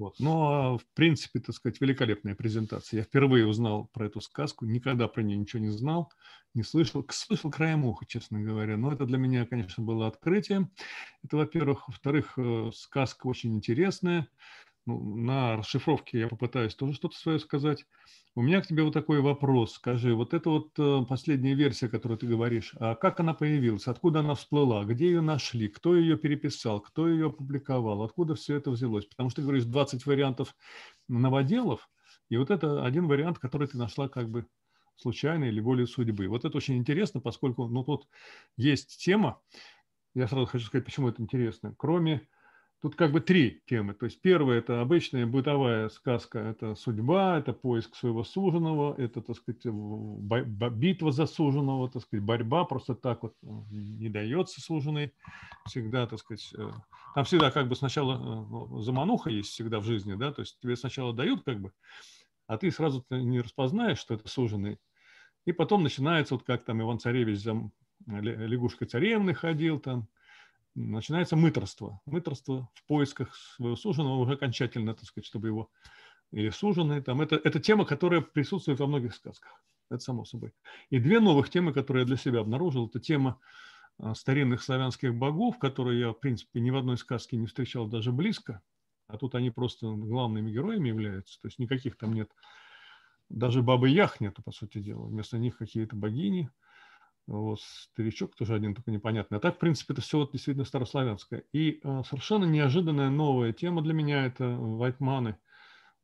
[0.03, 0.19] Вот.
[0.19, 2.99] Но, в принципе, так сказать, великолепная презентация.
[2.99, 6.13] Я впервые узнал про эту сказку, никогда про нее ничего не знал,
[6.55, 7.07] не слышал.
[7.09, 8.77] Слышал краем уха, честно говоря.
[8.77, 10.69] Но это для меня, конечно, было открытие.
[11.23, 11.87] Это, во-первых.
[11.87, 14.27] Во-вторых, э, сказка очень интересная.
[14.85, 17.87] Ну, на расшифровке я попытаюсь тоже что-то свое сказать.
[18.35, 19.75] У меня к тебе вот такой вопрос.
[19.75, 24.21] Скажи, вот эта вот э, последняя версия, которую ты говоришь, а как она появилась, откуда
[24.21, 29.07] она всплыла, где ее нашли, кто ее переписал, кто ее опубликовал, откуда все это взялось?
[29.07, 30.57] Потому что ты говоришь 20 вариантов
[31.09, 31.89] новоделов,
[32.29, 34.47] и вот это один вариант, который ты нашла как бы
[34.97, 36.27] случайно или волей судьбы.
[36.27, 38.09] Вот это очень интересно, поскольку ну, тут
[38.57, 39.41] есть тема,
[40.15, 41.75] я сразу хочу сказать, почему это интересно.
[41.77, 42.27] Кроме
[42.83, 43.95] Тут как бы три темы.
[43.95, 49.37] То есть первая– это обычная бытовая сказка, это судьба, это поиск своего суженого, это, так
[49.37, 49.65] сказать,
[50.75, 55.13] битва за суженого, так сказать, борьба, просто так вот ну, не дается суженый.
[55.67, 56.71] Всегда, так сказать, э,
[57.15, 60.59] там всегда как бы сначала э, ну, замануха есть всегда в жизни, да, то есть
[60.59, 61.73] тебе сначала дают как бы,
[62.49, 64.81] а ты сразу не распознаешь, что это суженый.
[65.45, 67.71] И потом начинается, вот как там Иван-Царевич за
[68.09, 70.09] лягушкой царевны ходил там,
[70.75, 72.01] начинается мыторство.
[72.07, 75.71] Мыторство в поисках своего суженого уже окончательно, так сказать, чтобы его
[76.31, 77.03] или суженые.
[77.03, 77.21] Там.
[77.21, 79.63] Это, это тема, которая присутствует во многих сказках.
[79.91, 80.55] Это само собой.
[80.91, 83.39] И две новых темы, которые я для себя обнаружил, это тема
[83.99, 88.11] а, старинных славянских богов, которые я, в принципе, ни в одной сказке не встречал даже
[88.11, 88.63] близко,
[89.07, 92.31] а тут они просто главными героями являются, то есть никаких там нет,
[93.29, 96.51] даже бабы Ях нету, по сути дела, вместо них какие-то богини,
[97.27, 99.39] вот, старичок тоже один только непонятный.
[99.39, 101.45] А так, в принципе, это все вот действительно старославянское.
[101.53, 105.37] И э, совершенно неожиданная новая тема для меня– это вайтманы–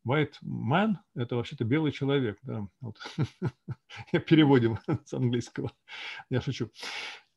[0.06, 2.66] White man– это вообще-то белый человек, да.
[2.80, 2.96] Вот.
[4.12, 5.72] Я переводим с английского,
[6.30, 6.70] я шучу.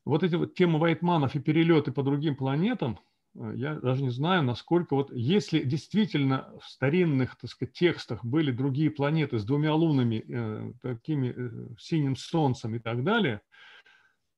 [0.04, 2.98] Вот эти вот темы вайтманов и перелеты по другим планетам,
[3.34, 8.50] э, я даже не знаю, насколько вот, если действительно в старинных, так сказать, текстах были
[8.50, 13.42] другие планеты с двумя лунами, э, такими э, синим солнцем и так далее,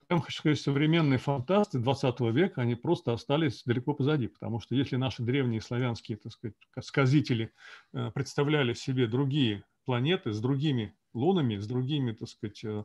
[0.09, 4.97] я хочу сказать, современные фантасты 20 века, они просто остались далеко позади, потому что если
[4.97, 7.53] наши древние славянские, так сказать, сказители
[7.93, 12.85] э, представляли себе другие планеты с другими лунами, с другими, так сказать, э,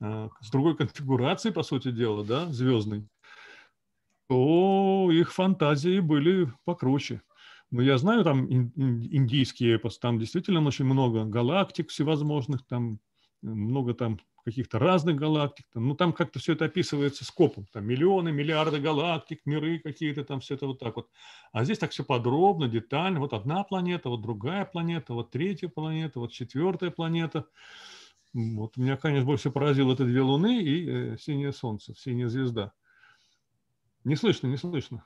[0.00, 3.06] э, с другой конфигурацией, по сути дела, да, звездной,
[4.28, 7.22] то их фантазии были покруче.
[7.70, 13.00] Но я знаю там индийские эпос, там действительно очень много галактик всевозможных, там
[13.42, 15.66] много там каких-то разных галактик.
[15.74, 17.66] Ну, там как-то все это описывается скопом.
[17.72, 21.08] Там миллионы, миллиарды галактик, миры какие-то, там все это вот так вот.
[21.50, 23.18] А здесь так все подробно, детально.
[23.18, 27.46] Вот одна планета, вот другая планета, вот третья планета, вот четвертая планета.
[28.32, 32.72] Вот меня, конечно, больше поразило это две Луны и э, синее Солнце, синяя звезда.
[34.04, 35.04] Не слышно, не слышно.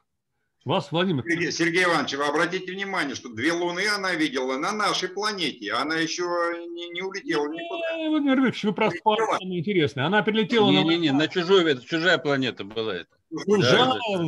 [0.64, 1.24] Вас, Владимир.
[1.26, 5.72] Сергей, Сергей Иванович, вы обратите внимание, что две Луны она видела на нашей планете.
[5.72, 8.10] Она еще не, не улетела не, никуда.
[8.10, 10.04] Владимир Ильич, вы просто самое интересное.
[10.04, 10.90] Она прилетела не, на...
[10.90, 13.08] Не, не, на чужой, это чужая планета была это.
[13.46, 14.22] Чужая, да,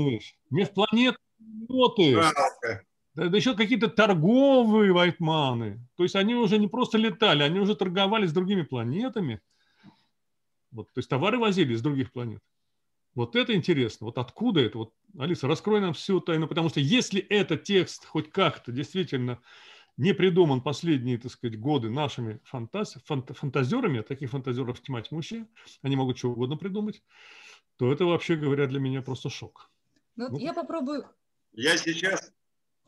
[0.51, 1.19] межпланетные
[1.69, 2.23] леты.
[3.15, 5.87] Да, да еще какие-то торговые вайтманы.
[5.97, 9.41] То есть они уже не просто летали, они уже торговали с другими планетами.
[10.71, 12.41] Вот, то есть товары возили с других планет.
[13.15, 14.07] Вот это интересно.
[14.07, 14.79] Вот откуда это?
[14.79, 19.43] Вот, Алиса, раскрой нам всю тайну, потому что если этот текст хоть как-то действительно
[19.99, 22.97] не придуман последние, так сказать, годы нашими фантаз...
[23.05, 23.37] фант...
[23.37, 25.47] фантазерами, а таких фантазеров тьма тьмущая,
[25.83, 27.03] они могут что угодно придумать,
[27.77, 29.71] то это вообще, говоря, для меня просто шок.
[30.17, 31.07] Ну, ну я попробую.
[31.53, 32.33] Я сейчас,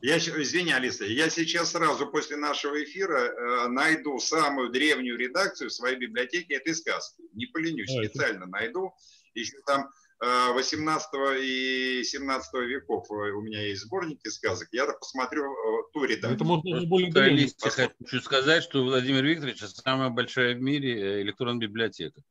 [0.01, 5.73] я, извини, Алиса, я сейчас сразу после нашего эфира э, найду самую древнюю редакцию в
[5.73, 7.21] своей библиотеке этой сказки.
[7.33, 8.47] Не поленюсь, а, специально это...
[8.47, 8.93] найду.
[9.35, 11.09] Еще там 18
[11.41, 16.35] и 17 веков э, у меня есть сборники сказок, я посмотрю э, ту редакцию.
[16.35, 21.21] Это можно не более Листе хочу сказать, что Владимир Викторович самая большая в мире э,
[21.21, 22.21] электронная библиотека.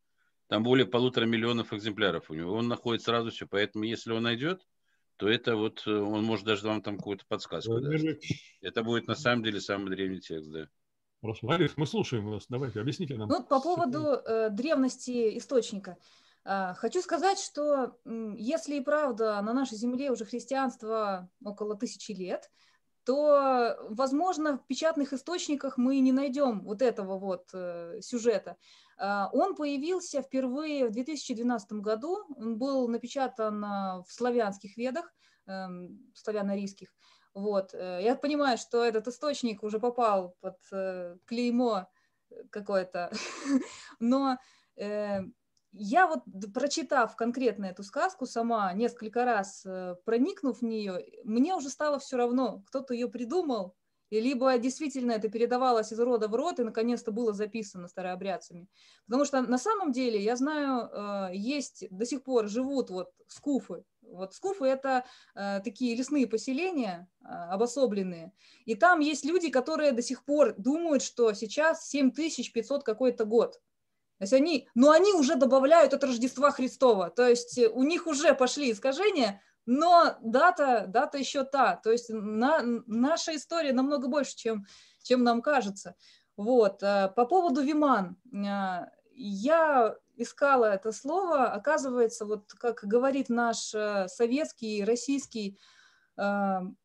[0.49, 2.55] Там более полутора миллионов экземпляров у него.
[2.55, 4.63] Он находит сразу все, поэтому если он найдет,
[5.17, 8.17] то это вот, он может даже вам там какую-то подсказку дать.
[8.61, 10.69] Это будет на самом деле самый древний текст, да.
[11.21, 12.45] Хорошо, Алис, мы слушаем вас.
[12.51, 13.29] Давайте, объясните нам.
[13.29, 15.97] Ну, по поводу э, древности источника.
[16.45, 22.51] А, хочу сказать, что если и правда на нашей земле уже христианство около тысячи лет,
[23.05, 28.57] то, возможно, в печатных источниках мы не найдем вот этого вот э, сюжета.
[28.97, 35.13] А, он появился впервые в 2012 году, он был напечатан а, в славянских ведах,
[35.47, 36.95] эм, славяно-рийских.
[37.35, 37.75] Вот.
[37.75, 41.87] Э, я понимаю, что этот источник уже попал под э, клеймо
[42.51, 43.13] какое-то,
[44.01, 44.39] но
[45.77, 51.69] я вот, прочитав конкретно эту сказку сама, несколько раз э, проникнув в нее, мне уже
[51.69, 53.75] стало все равно, кто-то ее придумал,
[54.11, 58.69] и либо действительно это передавалось из рода в род и наконец-то было записано старообрядцами.
[59.07, 63.85] Потому что на самом деле, я знаю, э, есть до сих пор живут вот скуфы.
[64.03, 68.33] Вот скуфы– это э, такие лесные поселения, обособленные.
[68.65, 73.61] И там есть люди, которые до сих пор думают, что сейчас 7500 какой-то год–
[74.19, 78.35] то есть они, но они уже добавляют от Рождества Христова, то есть у них уже
[78.35, 84.67] пошли искажения, но дата, дата еще та, то есть на, наша история намного больше, чем,
[85.03, 85.97] чем нам кажется.
[86.37, 86.83] Вот.
[86.83, 94.07] Э, по поводу Виман, э, я искала это слово, оказывается, вот как говорит наш э,
[94.09, 95.59] советский, российский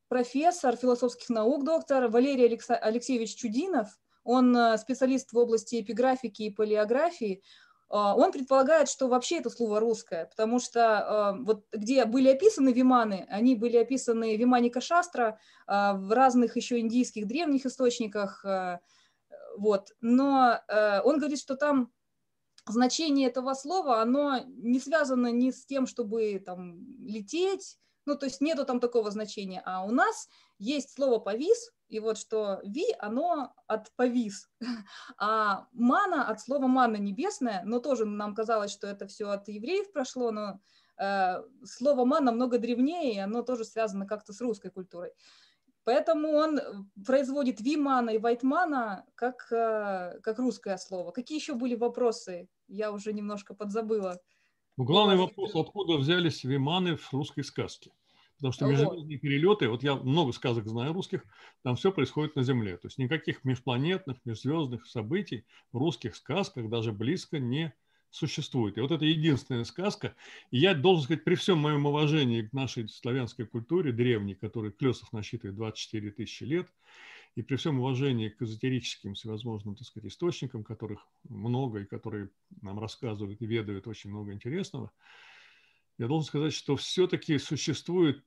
[0.07, 7.41] профессор философских наук, доктор Валерий Алексеевич Чудинов– он э, специалист в области эпиграфики и полиографии,
[7.89, 12.71] а, он предполагает, что вообще это слово русское, потому что а, вот где были описаны
[12.71, 18.45] виманы, они были описаны виманика шастра а, в разных еще индийских древних источниках,
[19.57, 19.91] вот.
[19.99, 21.91] Но э, он говорит, что там
[22.65, 28.41] значение этого слова, оно не связано ни с тем, чтобы там лететь, ну, то есть
[28.41, 33.53] нету там такого значения, а у нас есть слово «повис», И вот что ви, оно
[33.67, 34.49] от повис,
[35.17, 39.91] а мана от слова мана небесная, но тоже нам казалось, что это все от евреев
[39.91, 40.59] прошло, но
[40.97, 45.11] э, слово ман намного древнее, и оно тоже связано как-то с русской культурой.
[45.83, 46.59] Поэтому он
[47.05, 51.11] производит вимана и вайтмана как, э, как русское слово.
[51.11, 52.47] Какие еще были вопросы?
[52.67, 54.19] Я уже немножко подзабыла.
[54.77, 57.91] Ну, главный вопрос, откуда взялись виманы в русской сказке?
[58.39, 61.25] Потому что межзвездные перелеты, вот я много сказок знаю русских,
[61.61, 62.77] там все происходит на Земле.
[62.77, 67.73] То есть никаких межпланетных, межзвездных событий в русских сказках даже близко не
[68.11, 68.77] существует.
[68.77, 70.15] И вот это единственная сказка.
[70.51, 75.11] И я должен сказать, при всем моем уважении к нашей славянской культуре древней, которой Клесов
[75.11, 76.71] насчитывает 24 тысячи лет,
[77.35, 82.29] и при всем уважении к эзотерическим всевозможным, так сказать, источникам, которых много и которые
[82.61, 84.91] нам рассказывают и ведают очень много интересного,
[85.97, 88.23] я должен сказать, что все-таки существует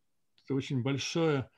[0.52, 1.50] очень большая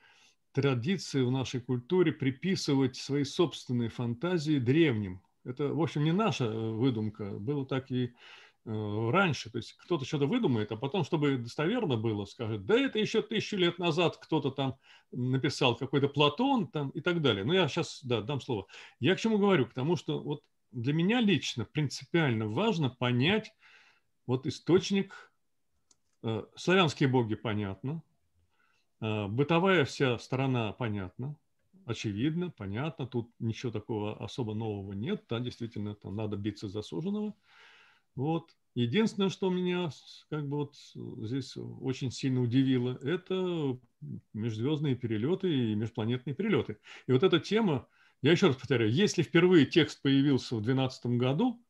[0.53, 5.21] традиция в нашей культуре приписывать свои собственные фантазии древним.
[5.43, 7.31] Это, в общем, не наша э, выдумка.
[7.31, 8.05] Было так и
[8.65, 9.51] э, раньше.
[9.51, 13.57] То есть кто-то что-то выдумает, а потом, чтобы достоверно было, скажет, да это еще тысячу
[13.57, 14.77] лет назад кто-то там
[15.11, 17.43] написал, какой-то Платон там и так далее.
[17.43, 18.65] Но я сейчас, да, дам слово.
[18.99, 19.65] Я к чему говорю?
[19.65, 20.41] К тому, что вот
[20.71, 23.53] для меня лично принципиально важно понять
[24.25, 25.31] вот источник
[26.27, 28.01] Э, славянские боги понятно,
[28.99, 31.37] бытовая вся сторона понятна,
[31.85, 37.35] очевидно, понятно, тут ничего такого особо нового нет, да, действительно, там надо биться за суженого.
[38.15, 38.55] Вот.
[38.75, 39.89] Единственное, что меня
[40.29, 40.75] как бы вот
[41.25, 43.77] здесь очень сильно удивило, это
[44.33, 46.77] межзвездные перелеты и межпланетные перелеты.
[47.07, 47.87] И вот эта тема,
[48.21, 51.61] я еще раз повторяю, если впервые текст появился в 2012 году,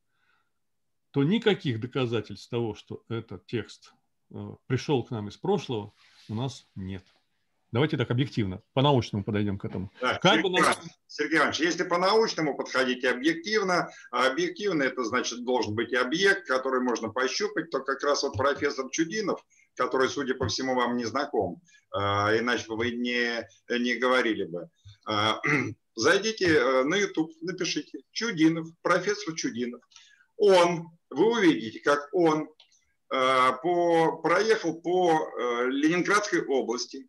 [1.11, 3.93] то никаких доказательств того, что этот текст
[4.31, 5.93] Э, пришел к нам из прошлого,
[6.29, 7.05] у нас нет.
[7.75, 9.91] Давайте так объективно, по-научному подойдем к этому.
[9.99, 10.65] Да, как Сергей, бы.
[11.07, 17.09] Сергей Иванович, если по-научному подходить объективно, а объективно это значит должен быть объект, который можно
[17.09, 19.43] пощупать, то как раз вот профессор Чудинов,
[19.75, 21.59] который, судя по всему, вам не знаком,
[21.91, 24.69] а, иначе бы вы не, не говорили бы.
[25.05, 25.41] А,
[25.95, 29.81] зайдите э, на YouTube, напишите Чудинов, профессор Чудинов.
[30.37, 32.47] Он, вы увидите, как он
[33.13, 37.07] Э, по, проехал по э, Ленинградской области.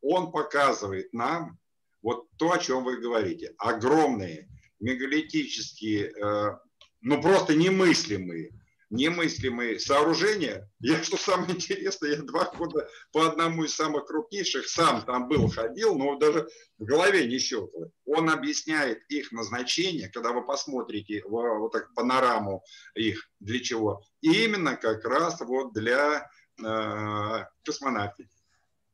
[0.00, 1.58] Он показывает нам
[2.02, 3.54] вот то, о чем вы говорите.
[3.58, 4.48] Огромные
[4.80, 6.58] мегалитические, э,
[7.00, 8.52] ну просто немыслимые
[8.90, 10.70] немыслимые сооружения.
[10.80, 15.48] Я, что самое интересное, я два года по одному из самых крупнейших сам там был,
[15.48, 17.90] ходил, но даже в голове не щелкало.
[18.06, 24.02] Он объясняет их назначение, когда вы посмотрите вот так панораму их, для чего.
[24.20, 26.30] Именно как раз вот для
[26.62, 28.37] э, космонавтики,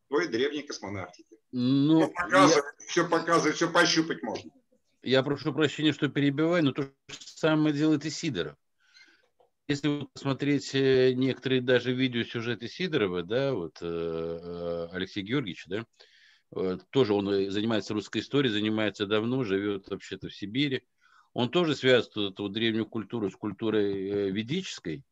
[0.09, 1.39] той древней космонавтики.
[1.53, 2.87] Ну, все, показывает, я...
[2.87, 4.51] все показывает, все пощупать можно.
[5.03, 8.57] Я прошу прощения, что перебиваю, но то же самое делает и Сидоров
[9.67, 15.87] если посмотреть э, некоторые даже видеосюжеты Сидорова, да, вот э, э, Алексей Георгиевич, да,
[16.91, 20.85] тоже он занимается русской историей, занимается давно, живет вообще-то в Сибири.
[21.33, 25.03] Он тоже связывает эту древнюю культуру с культурой ведической,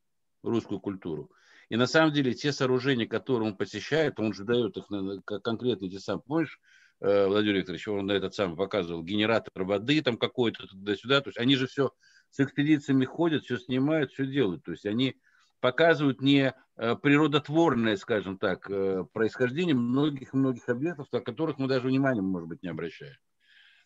[0.44, 1.32] русскую культуру.
[1.72, 5.86] И на самом деле те сооружения, которые он посещает, он же дает их на, конкретно
[5.86, 6.60] эти самые, помнишь,
[7.00, 11.56] Владимир Викторович, он на этот сам показывал генератор воды там какой-то туда-сюда, то есть они
[11.56, 11.90] же все
[12.28, 14.62] с экспедициями ходят, все снимают, все делают.
[14.64, 15.16] То есть они
[15.60, 22.20] показывают не э, природотворное, скажем так, э, происхождение многих-многих объектов, о которых мы даже внимания,
[22.20, 23.16] может быть, не обращаем.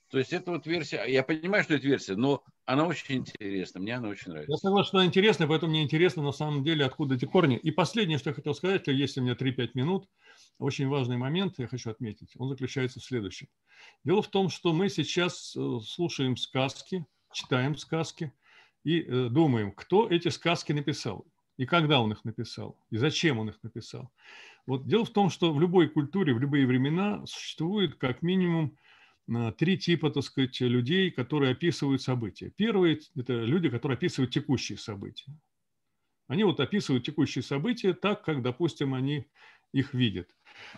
[0.09, 3.97] То есть это вот версия, я понимаю, что это версия, но она очень интересна, мне
[3.97, 4.53] она очень нравится.
[4.53, 7.57] Я согласен, что она интересна, поэтому мне интересно на самом деле, откуда эти корни.
[7.57, 10.09] И последнее, что я хотел сказать, если у меня 3-5 минут,
[10.59, 13.49] очень важный момент, я хочу отметить, он заключается в следующем.
[14.05, 18.33] Дело в том, что мы сейчас э, слушаем сказки, читаем сказки
[18.85, 21.27] и э, думаем, кто эти сказки написал,
[21.57, 24.11] и когда он их написал, и зачем он их написал.
[24.67, 28.77] Вот дело в том, что в любой культуре, в любые времена существует как минимум
[29.57, 32.51] три типа, так сказать, людей, которые описывают события.
[32.51, 35.33] Первые– это люди, которые описывают текущие события.
[36.29, 39.27] Они вот описывают текущие события так, как, допустим, они
[39.73, 40.29] их видят.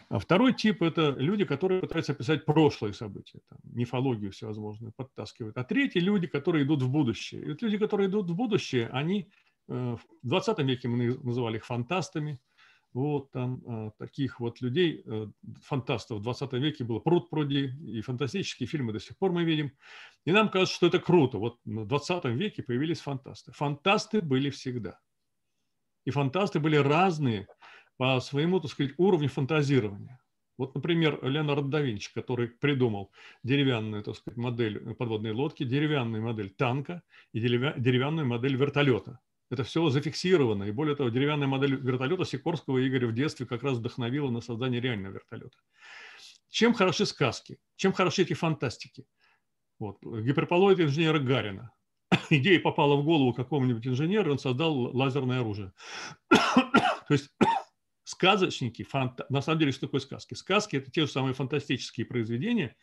[0.08, 5.56] А второй тип– это люди, которые пытаются описать прошлые события, там, мифологию всевозможную подтаскивают.
[5.56, 7.42] А третий– люди, которые идут в будущее.
[7.42, 9.30] И вот люди, которые идут в будущее, они
[9.68, 12.40] э, в 20 веке мы называли их фантастами.
[12.94, 15.26] Вот там э, таких вот людей, э,
[15.62, 19.72] фантастов в 20 веке было пруд пруди, и фантастические фильмы до сих пор мы видим.
[20.24, 21.38] И нам кажется, что это круто.
[21.38, 23.52] Вот в 20 веке появились фантасты.
[23.52, 24.98] Фантасты были всегда.
[26.04, 27.46] И фантасты были разные–
[27.98, 30.20] по своему, так сказать, уровню фантазирования.
[30.56, 33.12] Вот, например, Леонард да Винчи, который придумал
[33.42, 39.20] деревянную, так сказать, модель подводной лодки, деревянную модель танка и деревянную модель вертолета.
[39.50, 40.64] Это все зафиксировано.
[40.64, 44.80] И более того, деревянная модель вертолета Сикорского Игоря в детстве как раз вдохновила на создание
[44.80, 45.56] реального вертолета.
[46.50, 47.58] Чем хороши сказки?
[47.76, 49.06] Чем хороши эти фантастики?
[49.78, 49.98] Вот.
[50.02, 51.72] Гиперполоид инженера Гарина.
[52.30, 55.72] Идея попала в голову какому-нибудь инженеру, он создал лазерное оружие.
[56.28, 57.30] То есть
[58.04, 59.26] сказочники, фанта...
[59.28, 60.34] на самом деле, что такое сказки?
[60.34, 62.76] Сказки– это те же самые фантастические произведения,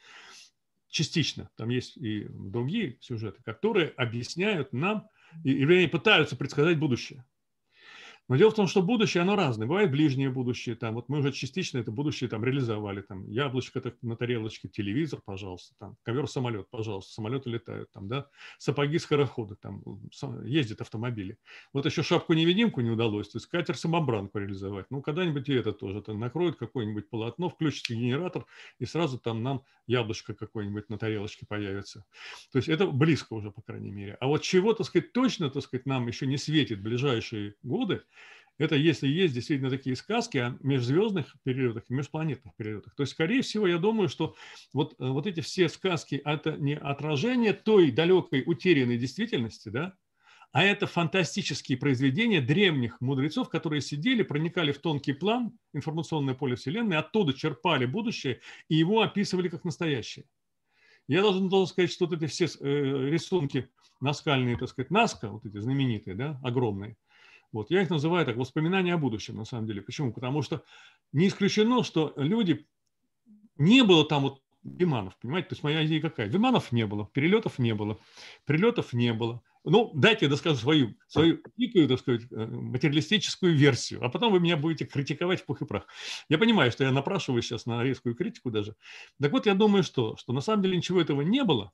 [0.88, 5.10] частично, там есть и другие сюжеты, которые объясняют нам,
[5.44, 7.24] и, и пытаются предсказать будущее.
[8.28, 9.68] Но дело в том, что будущее, оно разное.
[9.68, 13.96] Бывает ближнее будущее, там, вот мы уже частично это будущее там реализовали, там, яблочко так,
[14.02, 19.84] на тарелочке, телевизор, пожалуйста, там, ковер-самолет, пожалуйста, самолеты летают, там, да, сапоги скороходы, там,
[20.44, 21.38] ездят автомобили.
[21.72, 24.88] Вот еще шапку-невидимку не удалось, то есть катер-самобранку реализовать.
[24.90, 28.46] Ну, когда-нибудь и это тоже, там, накроют какое-нибудь полотно, включится генератор,
[28.80, 32.06] и сразу там нам яблочко какое-нибудь на тарелочке появится.
[32.52, 34.18] То есть это близко уже, по крайней мере.
[34.20, 38.02] А вот чего, так сказать, точно, так сказать, нам еще не светит в ближайшие годы,
[38.58, 42.96] это если есть действительно такие сказки о межзвездных и межпланетных периодах.
[42.96, 44.36] То есть, скорее всего, я думаю, что
[44.74, 49.96] вот, э, вот эти все сказки– это не отражение той далекой утерянной действительности, да,
[50.56, 56.96] а это фантастические произведения древних мудрецов, которые сидели, проникали в тонкий план, информационное поле Вселенной,
[56.96, 58.40] оттуда черпали будущее
[58.70, 60.24] и его описывали как настоящее.
[61.10, 65.46] Я должен, должен сказать, что вот эти все э, рисунки наскальные, так сказать, Наска, вот
[65.46, 66.96] эти знаменитые, да, огромные,
[67.52, 69.82] вот, я их называю так, воспоминания о будущем, на самом деле.
[69.82, 70.14] Почему?
[70.14, 70.64] Потому что
[71.12, 72.68] не исключено, что люди,
[73.58, 75.50] не было там вот Виманов, понимаете?
[75.50, 76.28] То есть моя идея какая?
[76.28, 78.00] Виманов не было, перелетов не было,
[78.46, 79.44] прилетов не было.
[79.64, 84.40] Ну, дайте я доскажу свою, свою дикую, так сказать, э, материалистическую версию, а потом вы
[84.40, 85.88] меня будете критиковать в пух и прах.
[86.30, 88.76] Я понимаю, что я напрашиваю сейчас на резкую критику даже.
[89.20, 91.72] Так вот, я думаю, что, что на самом деле ничего этого не было,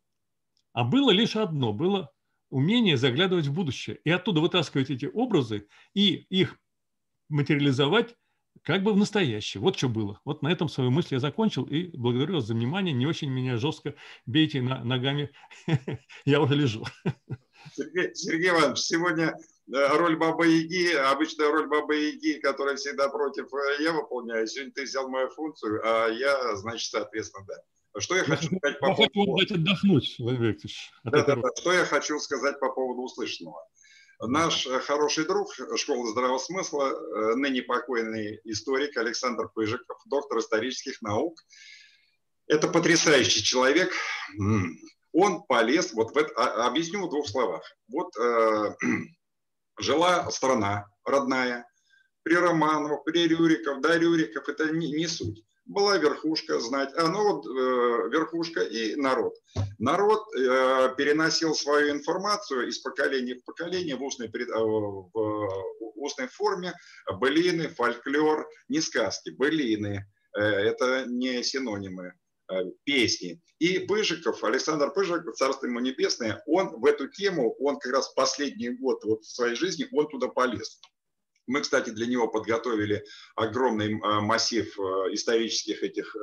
[0.74, 2.12] а было лишь одно, было
[2.52, 6.58] умение заглядывать в будущее и оттуда вытаскивать эти образы и их
[7.30, 8.16] материализовать
[8.64, 9.62] как бы в настоящее.
[9.62, 10.22] Вот что было.
[10.26, 12.94] Вот на этом свою мысль я закончил и благодарю вас за внимание.
[12.94, 13.96] Не очень меня жестко
[14.26, 15.32] бейте на, ногами.
[16.26, 16.86] я уже лежу.
[17.74, 19.36] Сергей, Иванович, сегодня
[19.74, 24.48] э, роль Бабы Яги, обычная роль Бабы Яги, которая всегда против, э, я выполняю.
[24.48, 27.56] Сегодня ты взял мою функцию, а я, значит, соответственно, да.
[27.98, 29.12] Что я хочу сказать по поводу...
[29.14, 30.58] Хочу дать отдохнуть, Владимир
[31.04, 31.50] Да, да, да.
[31.58, 33.62] Что я хочу сказать по поводу услышанного.
[34.20, 41.02] Наш э, хороший друг школы здравого смысла, э, ныне покойный историк Александр Пыжиков, доктор исторических
[41.02, 41.42] наук,
[42.48, 43.92] это потрясающий человек.
[45.14, 47.64] Он полез, вот в это, а, объясню в двух словах.
[47.90, 48.76] Вот э,
[49.80, 51.68] жила страна родная,
[52.24, 57.34] при Романовых, при Рюриков, да, Рюриков, это не, не суть была верхушка знать, а ну
[57.34, 59.34] вот э, верхушка и народ.
[59.80, 66.74] Народ э, переносил свою информацию из поколения в поколение в устной, э, в устной форме,
[67.14, 70.06] былины, фольклор, не сказки, былины,
[70.38, 72.14] э, это не синонимы,
[72.52, 73.42] э, песни.
[73.60, 78.70] И Пыжиков, Александр Пыжиков, Царство ему небесное, он в эту тему, он как раз последний
[78.70, 80.80] год вот в своей жизни, он туда полез.
[81.48, 83.04] Мы, кстати, для него подготовили
[83.36, 86.20] огромный а, массив а, исторических этих а,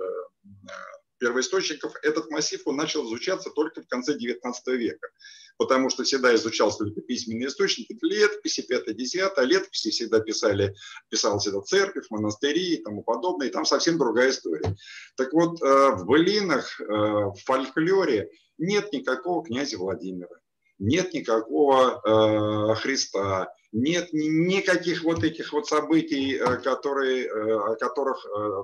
[1.19, 1.93] первоисточников.
[2.03, 5.09] Этот массив он начал изучаться только в конце XIX века,
[5.57, 10.75] потому что всегда изучался только письменные источники, летописи, 5-10, летописи всегда писали,
[11.09, 14.77] писалась эта церковь, монастыри и тому подобное, и там совсем другая история.
[15.17, 20.39] Так вот, в былинах, в фольклоре нет никакого князя Владимира,
[20.79, 28.63] нет никакого Христа, нет никаких вот этих вот событий, э, которые, э, о которых э,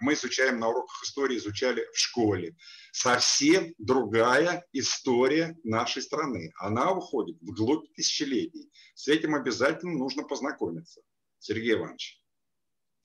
[0.00, 2.56] мы изучаем на уроках истории, изучали в школе.
[2.92, 6.52] Совсем другая история нашей страны.
[6.56, 8.70] Она уходит вглубь тысячелетий.
[8.94, 11.00] С этим обязательно нужно познакомиться.
[11.38, 12.20] Сергей Иванович.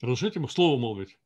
[0.00, 1.18] Разрешите слово молвить?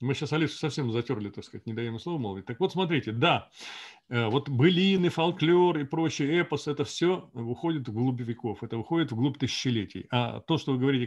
[0.00, 2.46] Мы сейчас Алису совсем затерли, так сказать, не даем слово молвить.
[2.46, 7.92] Так вот, смотрите, да, э, вот былины, фольклор и прочий эпос, это все уходит в
[7.92, 10.06] глубь веков, это уходит в глубь тысячелетий.
[10.10, 11.06] А то, что вы говорите,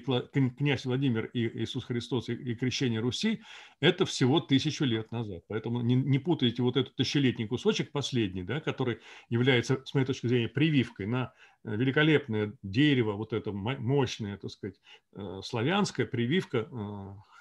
[0.58, 3.42] князь Владимир и Иисус Христос и крещение Руси,
[3.80, 5.44] это всего тысячу лет назад.
[5.48, 9.00] Поэтому не, не путайте вот этот тысячелетний кусочек последний, да, который
[9.30, 11.34] является, с моей точки зрения, прививкой на
[11.64, 14.80] э, великолепное дерево, вот это мощное, так сказать,
[15.16, 16.70] э, славянская прививка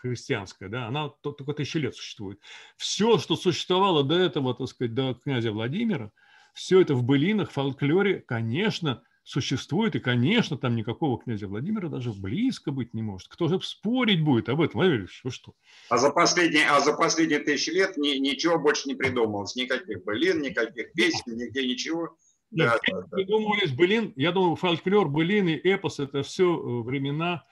[0.01, 2.41] христианская, да, она только тысячи лет существует.
[2.77, 6.13] Все, что существовало до этого, так сказать, до князя Владимира,
[6.55, 12.73] все это в былинах, фольклоре, конечно, существует, и, конечно, там никакого князя Владимира даже близко
[12.73, 13.29] быть не может.
[13.29, 15.55] Кто же спорить будет об этом, Владимир Ильич, вы что?
[15.89, 20.41] А за последние, а за последние тысячи лет ни, ничего больше не придумалось, никаких былин,
[20.41, 22.17] никаких песен, нигде ничего.
[22.51, 27.45] Да, да, придумывались былин, я думаю, фольклор, былины, эпос– это все э, времена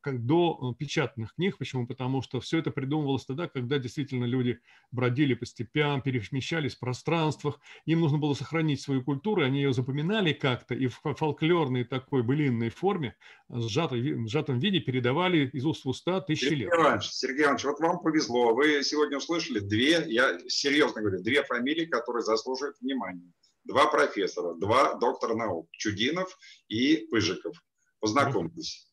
[0.00, 1.58] как до э, печатных книг.
[1.58, 1.86] Почему?
[1.86, 4.60] Потому что все это придумывалось тогда, когда действительно люди
[4.90, 7.60] бродили по степям, перемещались в пространствах.
[7.86, 12.70] Им нужно было сохранить свою культуру, они ее запоминали как-то и в фольклорной такой былинной
[12.70, 13.16] форме,
[13.48, 16.74] в сжатом, в сжатом виде передавали из уст в уста тысячи Сергей лет.
[16.74, 18.54] Иванович, Сергей Иванович, вот вам повезло.
[18.54, 23.32] Вы сегодня услышали две, я серьезно говорю, две фамилии, которые заслуживают внимания.
[23.64, 26.36] Два профессора, два доктора наук, Чудинов
[26.68, 27.56] и Пыжиков.
[28.00, 28.89] Познакомьтесь.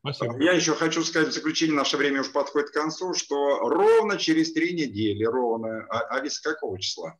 [0.00, 0.42] Спасибо.
[0.42, 4.52] Я еще хочу сказать в заключение, наше время уже подходит к концу, что ровно через
[4.52, 7.18] три недели, ровно, а, Алиса, какого числа?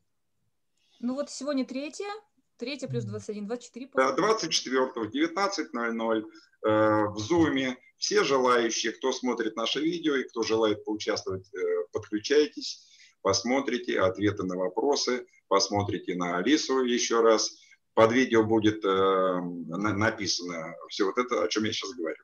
[1.01, 2.09] Ну вот сегодня третье,
[2.57, 3.91] третье плюс 21, 24.
[3.95, 6.25] Да, 24, 19.00
[6.62, 7.77] э, в Зуме.
[7.99, 11.59] Все желающие, кто смотрит наше видео и кто желает поучаствовать, э,
[11.93, 12.89] подключайтесь,
[13.23, 17.59] посмотрите ответы на вопросы, посмотрите на Алису еще раз
[17.99, 22.22] под видео будет э, написано все вот это, о чем я сейчас говорю.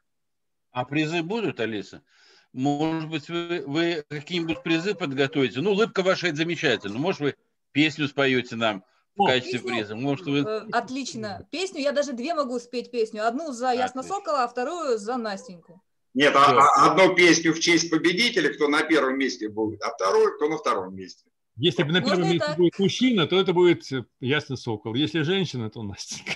[0.71, 2.05] А призы будут, Алиса?
[2.53, 5.61] Может быть, вы, вы какие-нибудь призы подготовите?
[5.61, 6.97] Ну, улыбка ваша– это замечательно.
[7.01, 7.35] Может, вы
[7.73, 8.85] песню споете нам
[9.17, 9.97] в качестве песню, приза?
[9.97, 10.39] Может, вы...
[10.39, 11.45] Э, отлично.
[11.51, 13.27] Песню, я даже две могу спеть песню.
[13.27, 15.83] Одну за Ясно Сокола, а вторую за Настеньку.
[16.15, 20.37] Нет, а, а одну песню в честь победителя, кто на первом месте будет, а вторую,
[20.37, 21.25] кто на втором месте.
[21.57, 24.95] Если бы на первом месте будет мужчина, то это будет э, ясно сокол.
[24.95, 26.35] Если женщина, то Настенька.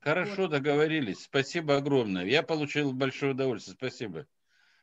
[0.00, 1.22] Хорошо, договорились.
[1.22, 2.26] Спасибо огромное.
[2.26, 3.76] Я получил большое удовольствие.
[3.76, 4.26] Спасибо.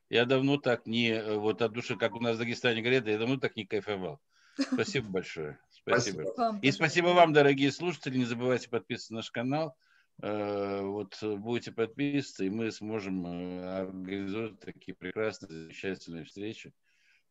[0.10, 3.20] Я давно так не, э, вот от души, как у нас в Дагестане говорят, я
[3.20, 4.20] давно так не кайфовал.
[4.60, 5.60] Спасибо большое.
[5.70, 6.24] Спасибо.
[6.34, 6.60] спасибо.
[6.64, 8.18] И спасибо вам, дорогие слушатели.
[8.18, 9.76] Не забывайте подписываться на наш канал.
[10.24, 16.74] Э, вот будете подписываться, и мы сможем организовать такие прекрасные, замечательные встречи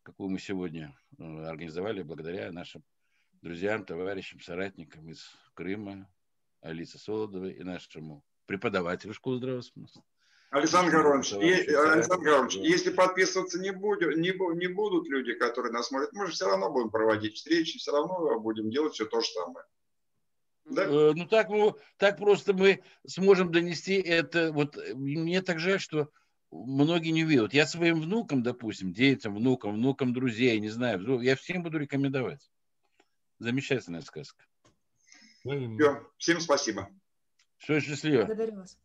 [0.06, 2.84] какую мы сегодня э, организовали благодаря нашим
[3.42, 6.08] друзьям, товарищам, соратникам из Крыма,
[6.60, 10.04] Алисе Солодовой и нашему преподавателю школы здравого смысла.
[10.50, 16.12] Александр Горович, Александр Горович, если подписываться не, будут, не, не будут люди, которые нас смотрят,
[16.12, 19.66] мы же все равно будем проводить встречи, все равно будем делать все то же самое.
[20.66, 20.84] Да?
[20.84, 21.48] Э, ну так,
[21.96, 24.52] так просто мы сможем донести это.
[24.52, 26.10] Вот мне так жаль, что
[26.64, 27.52] многие не видят.
[27.52, 32.50] Я своим внукам, допустим, детям, внукам, внукам друзей, не знаю, я всем буду рекомендовать.
[33.38, 34.44] Замечательная сказка.
[35.42, 36.88] Все, всем спасибо.
[37.58, 38.24] Все, счастливо.
[38.24, 38.78] Благодарю вас.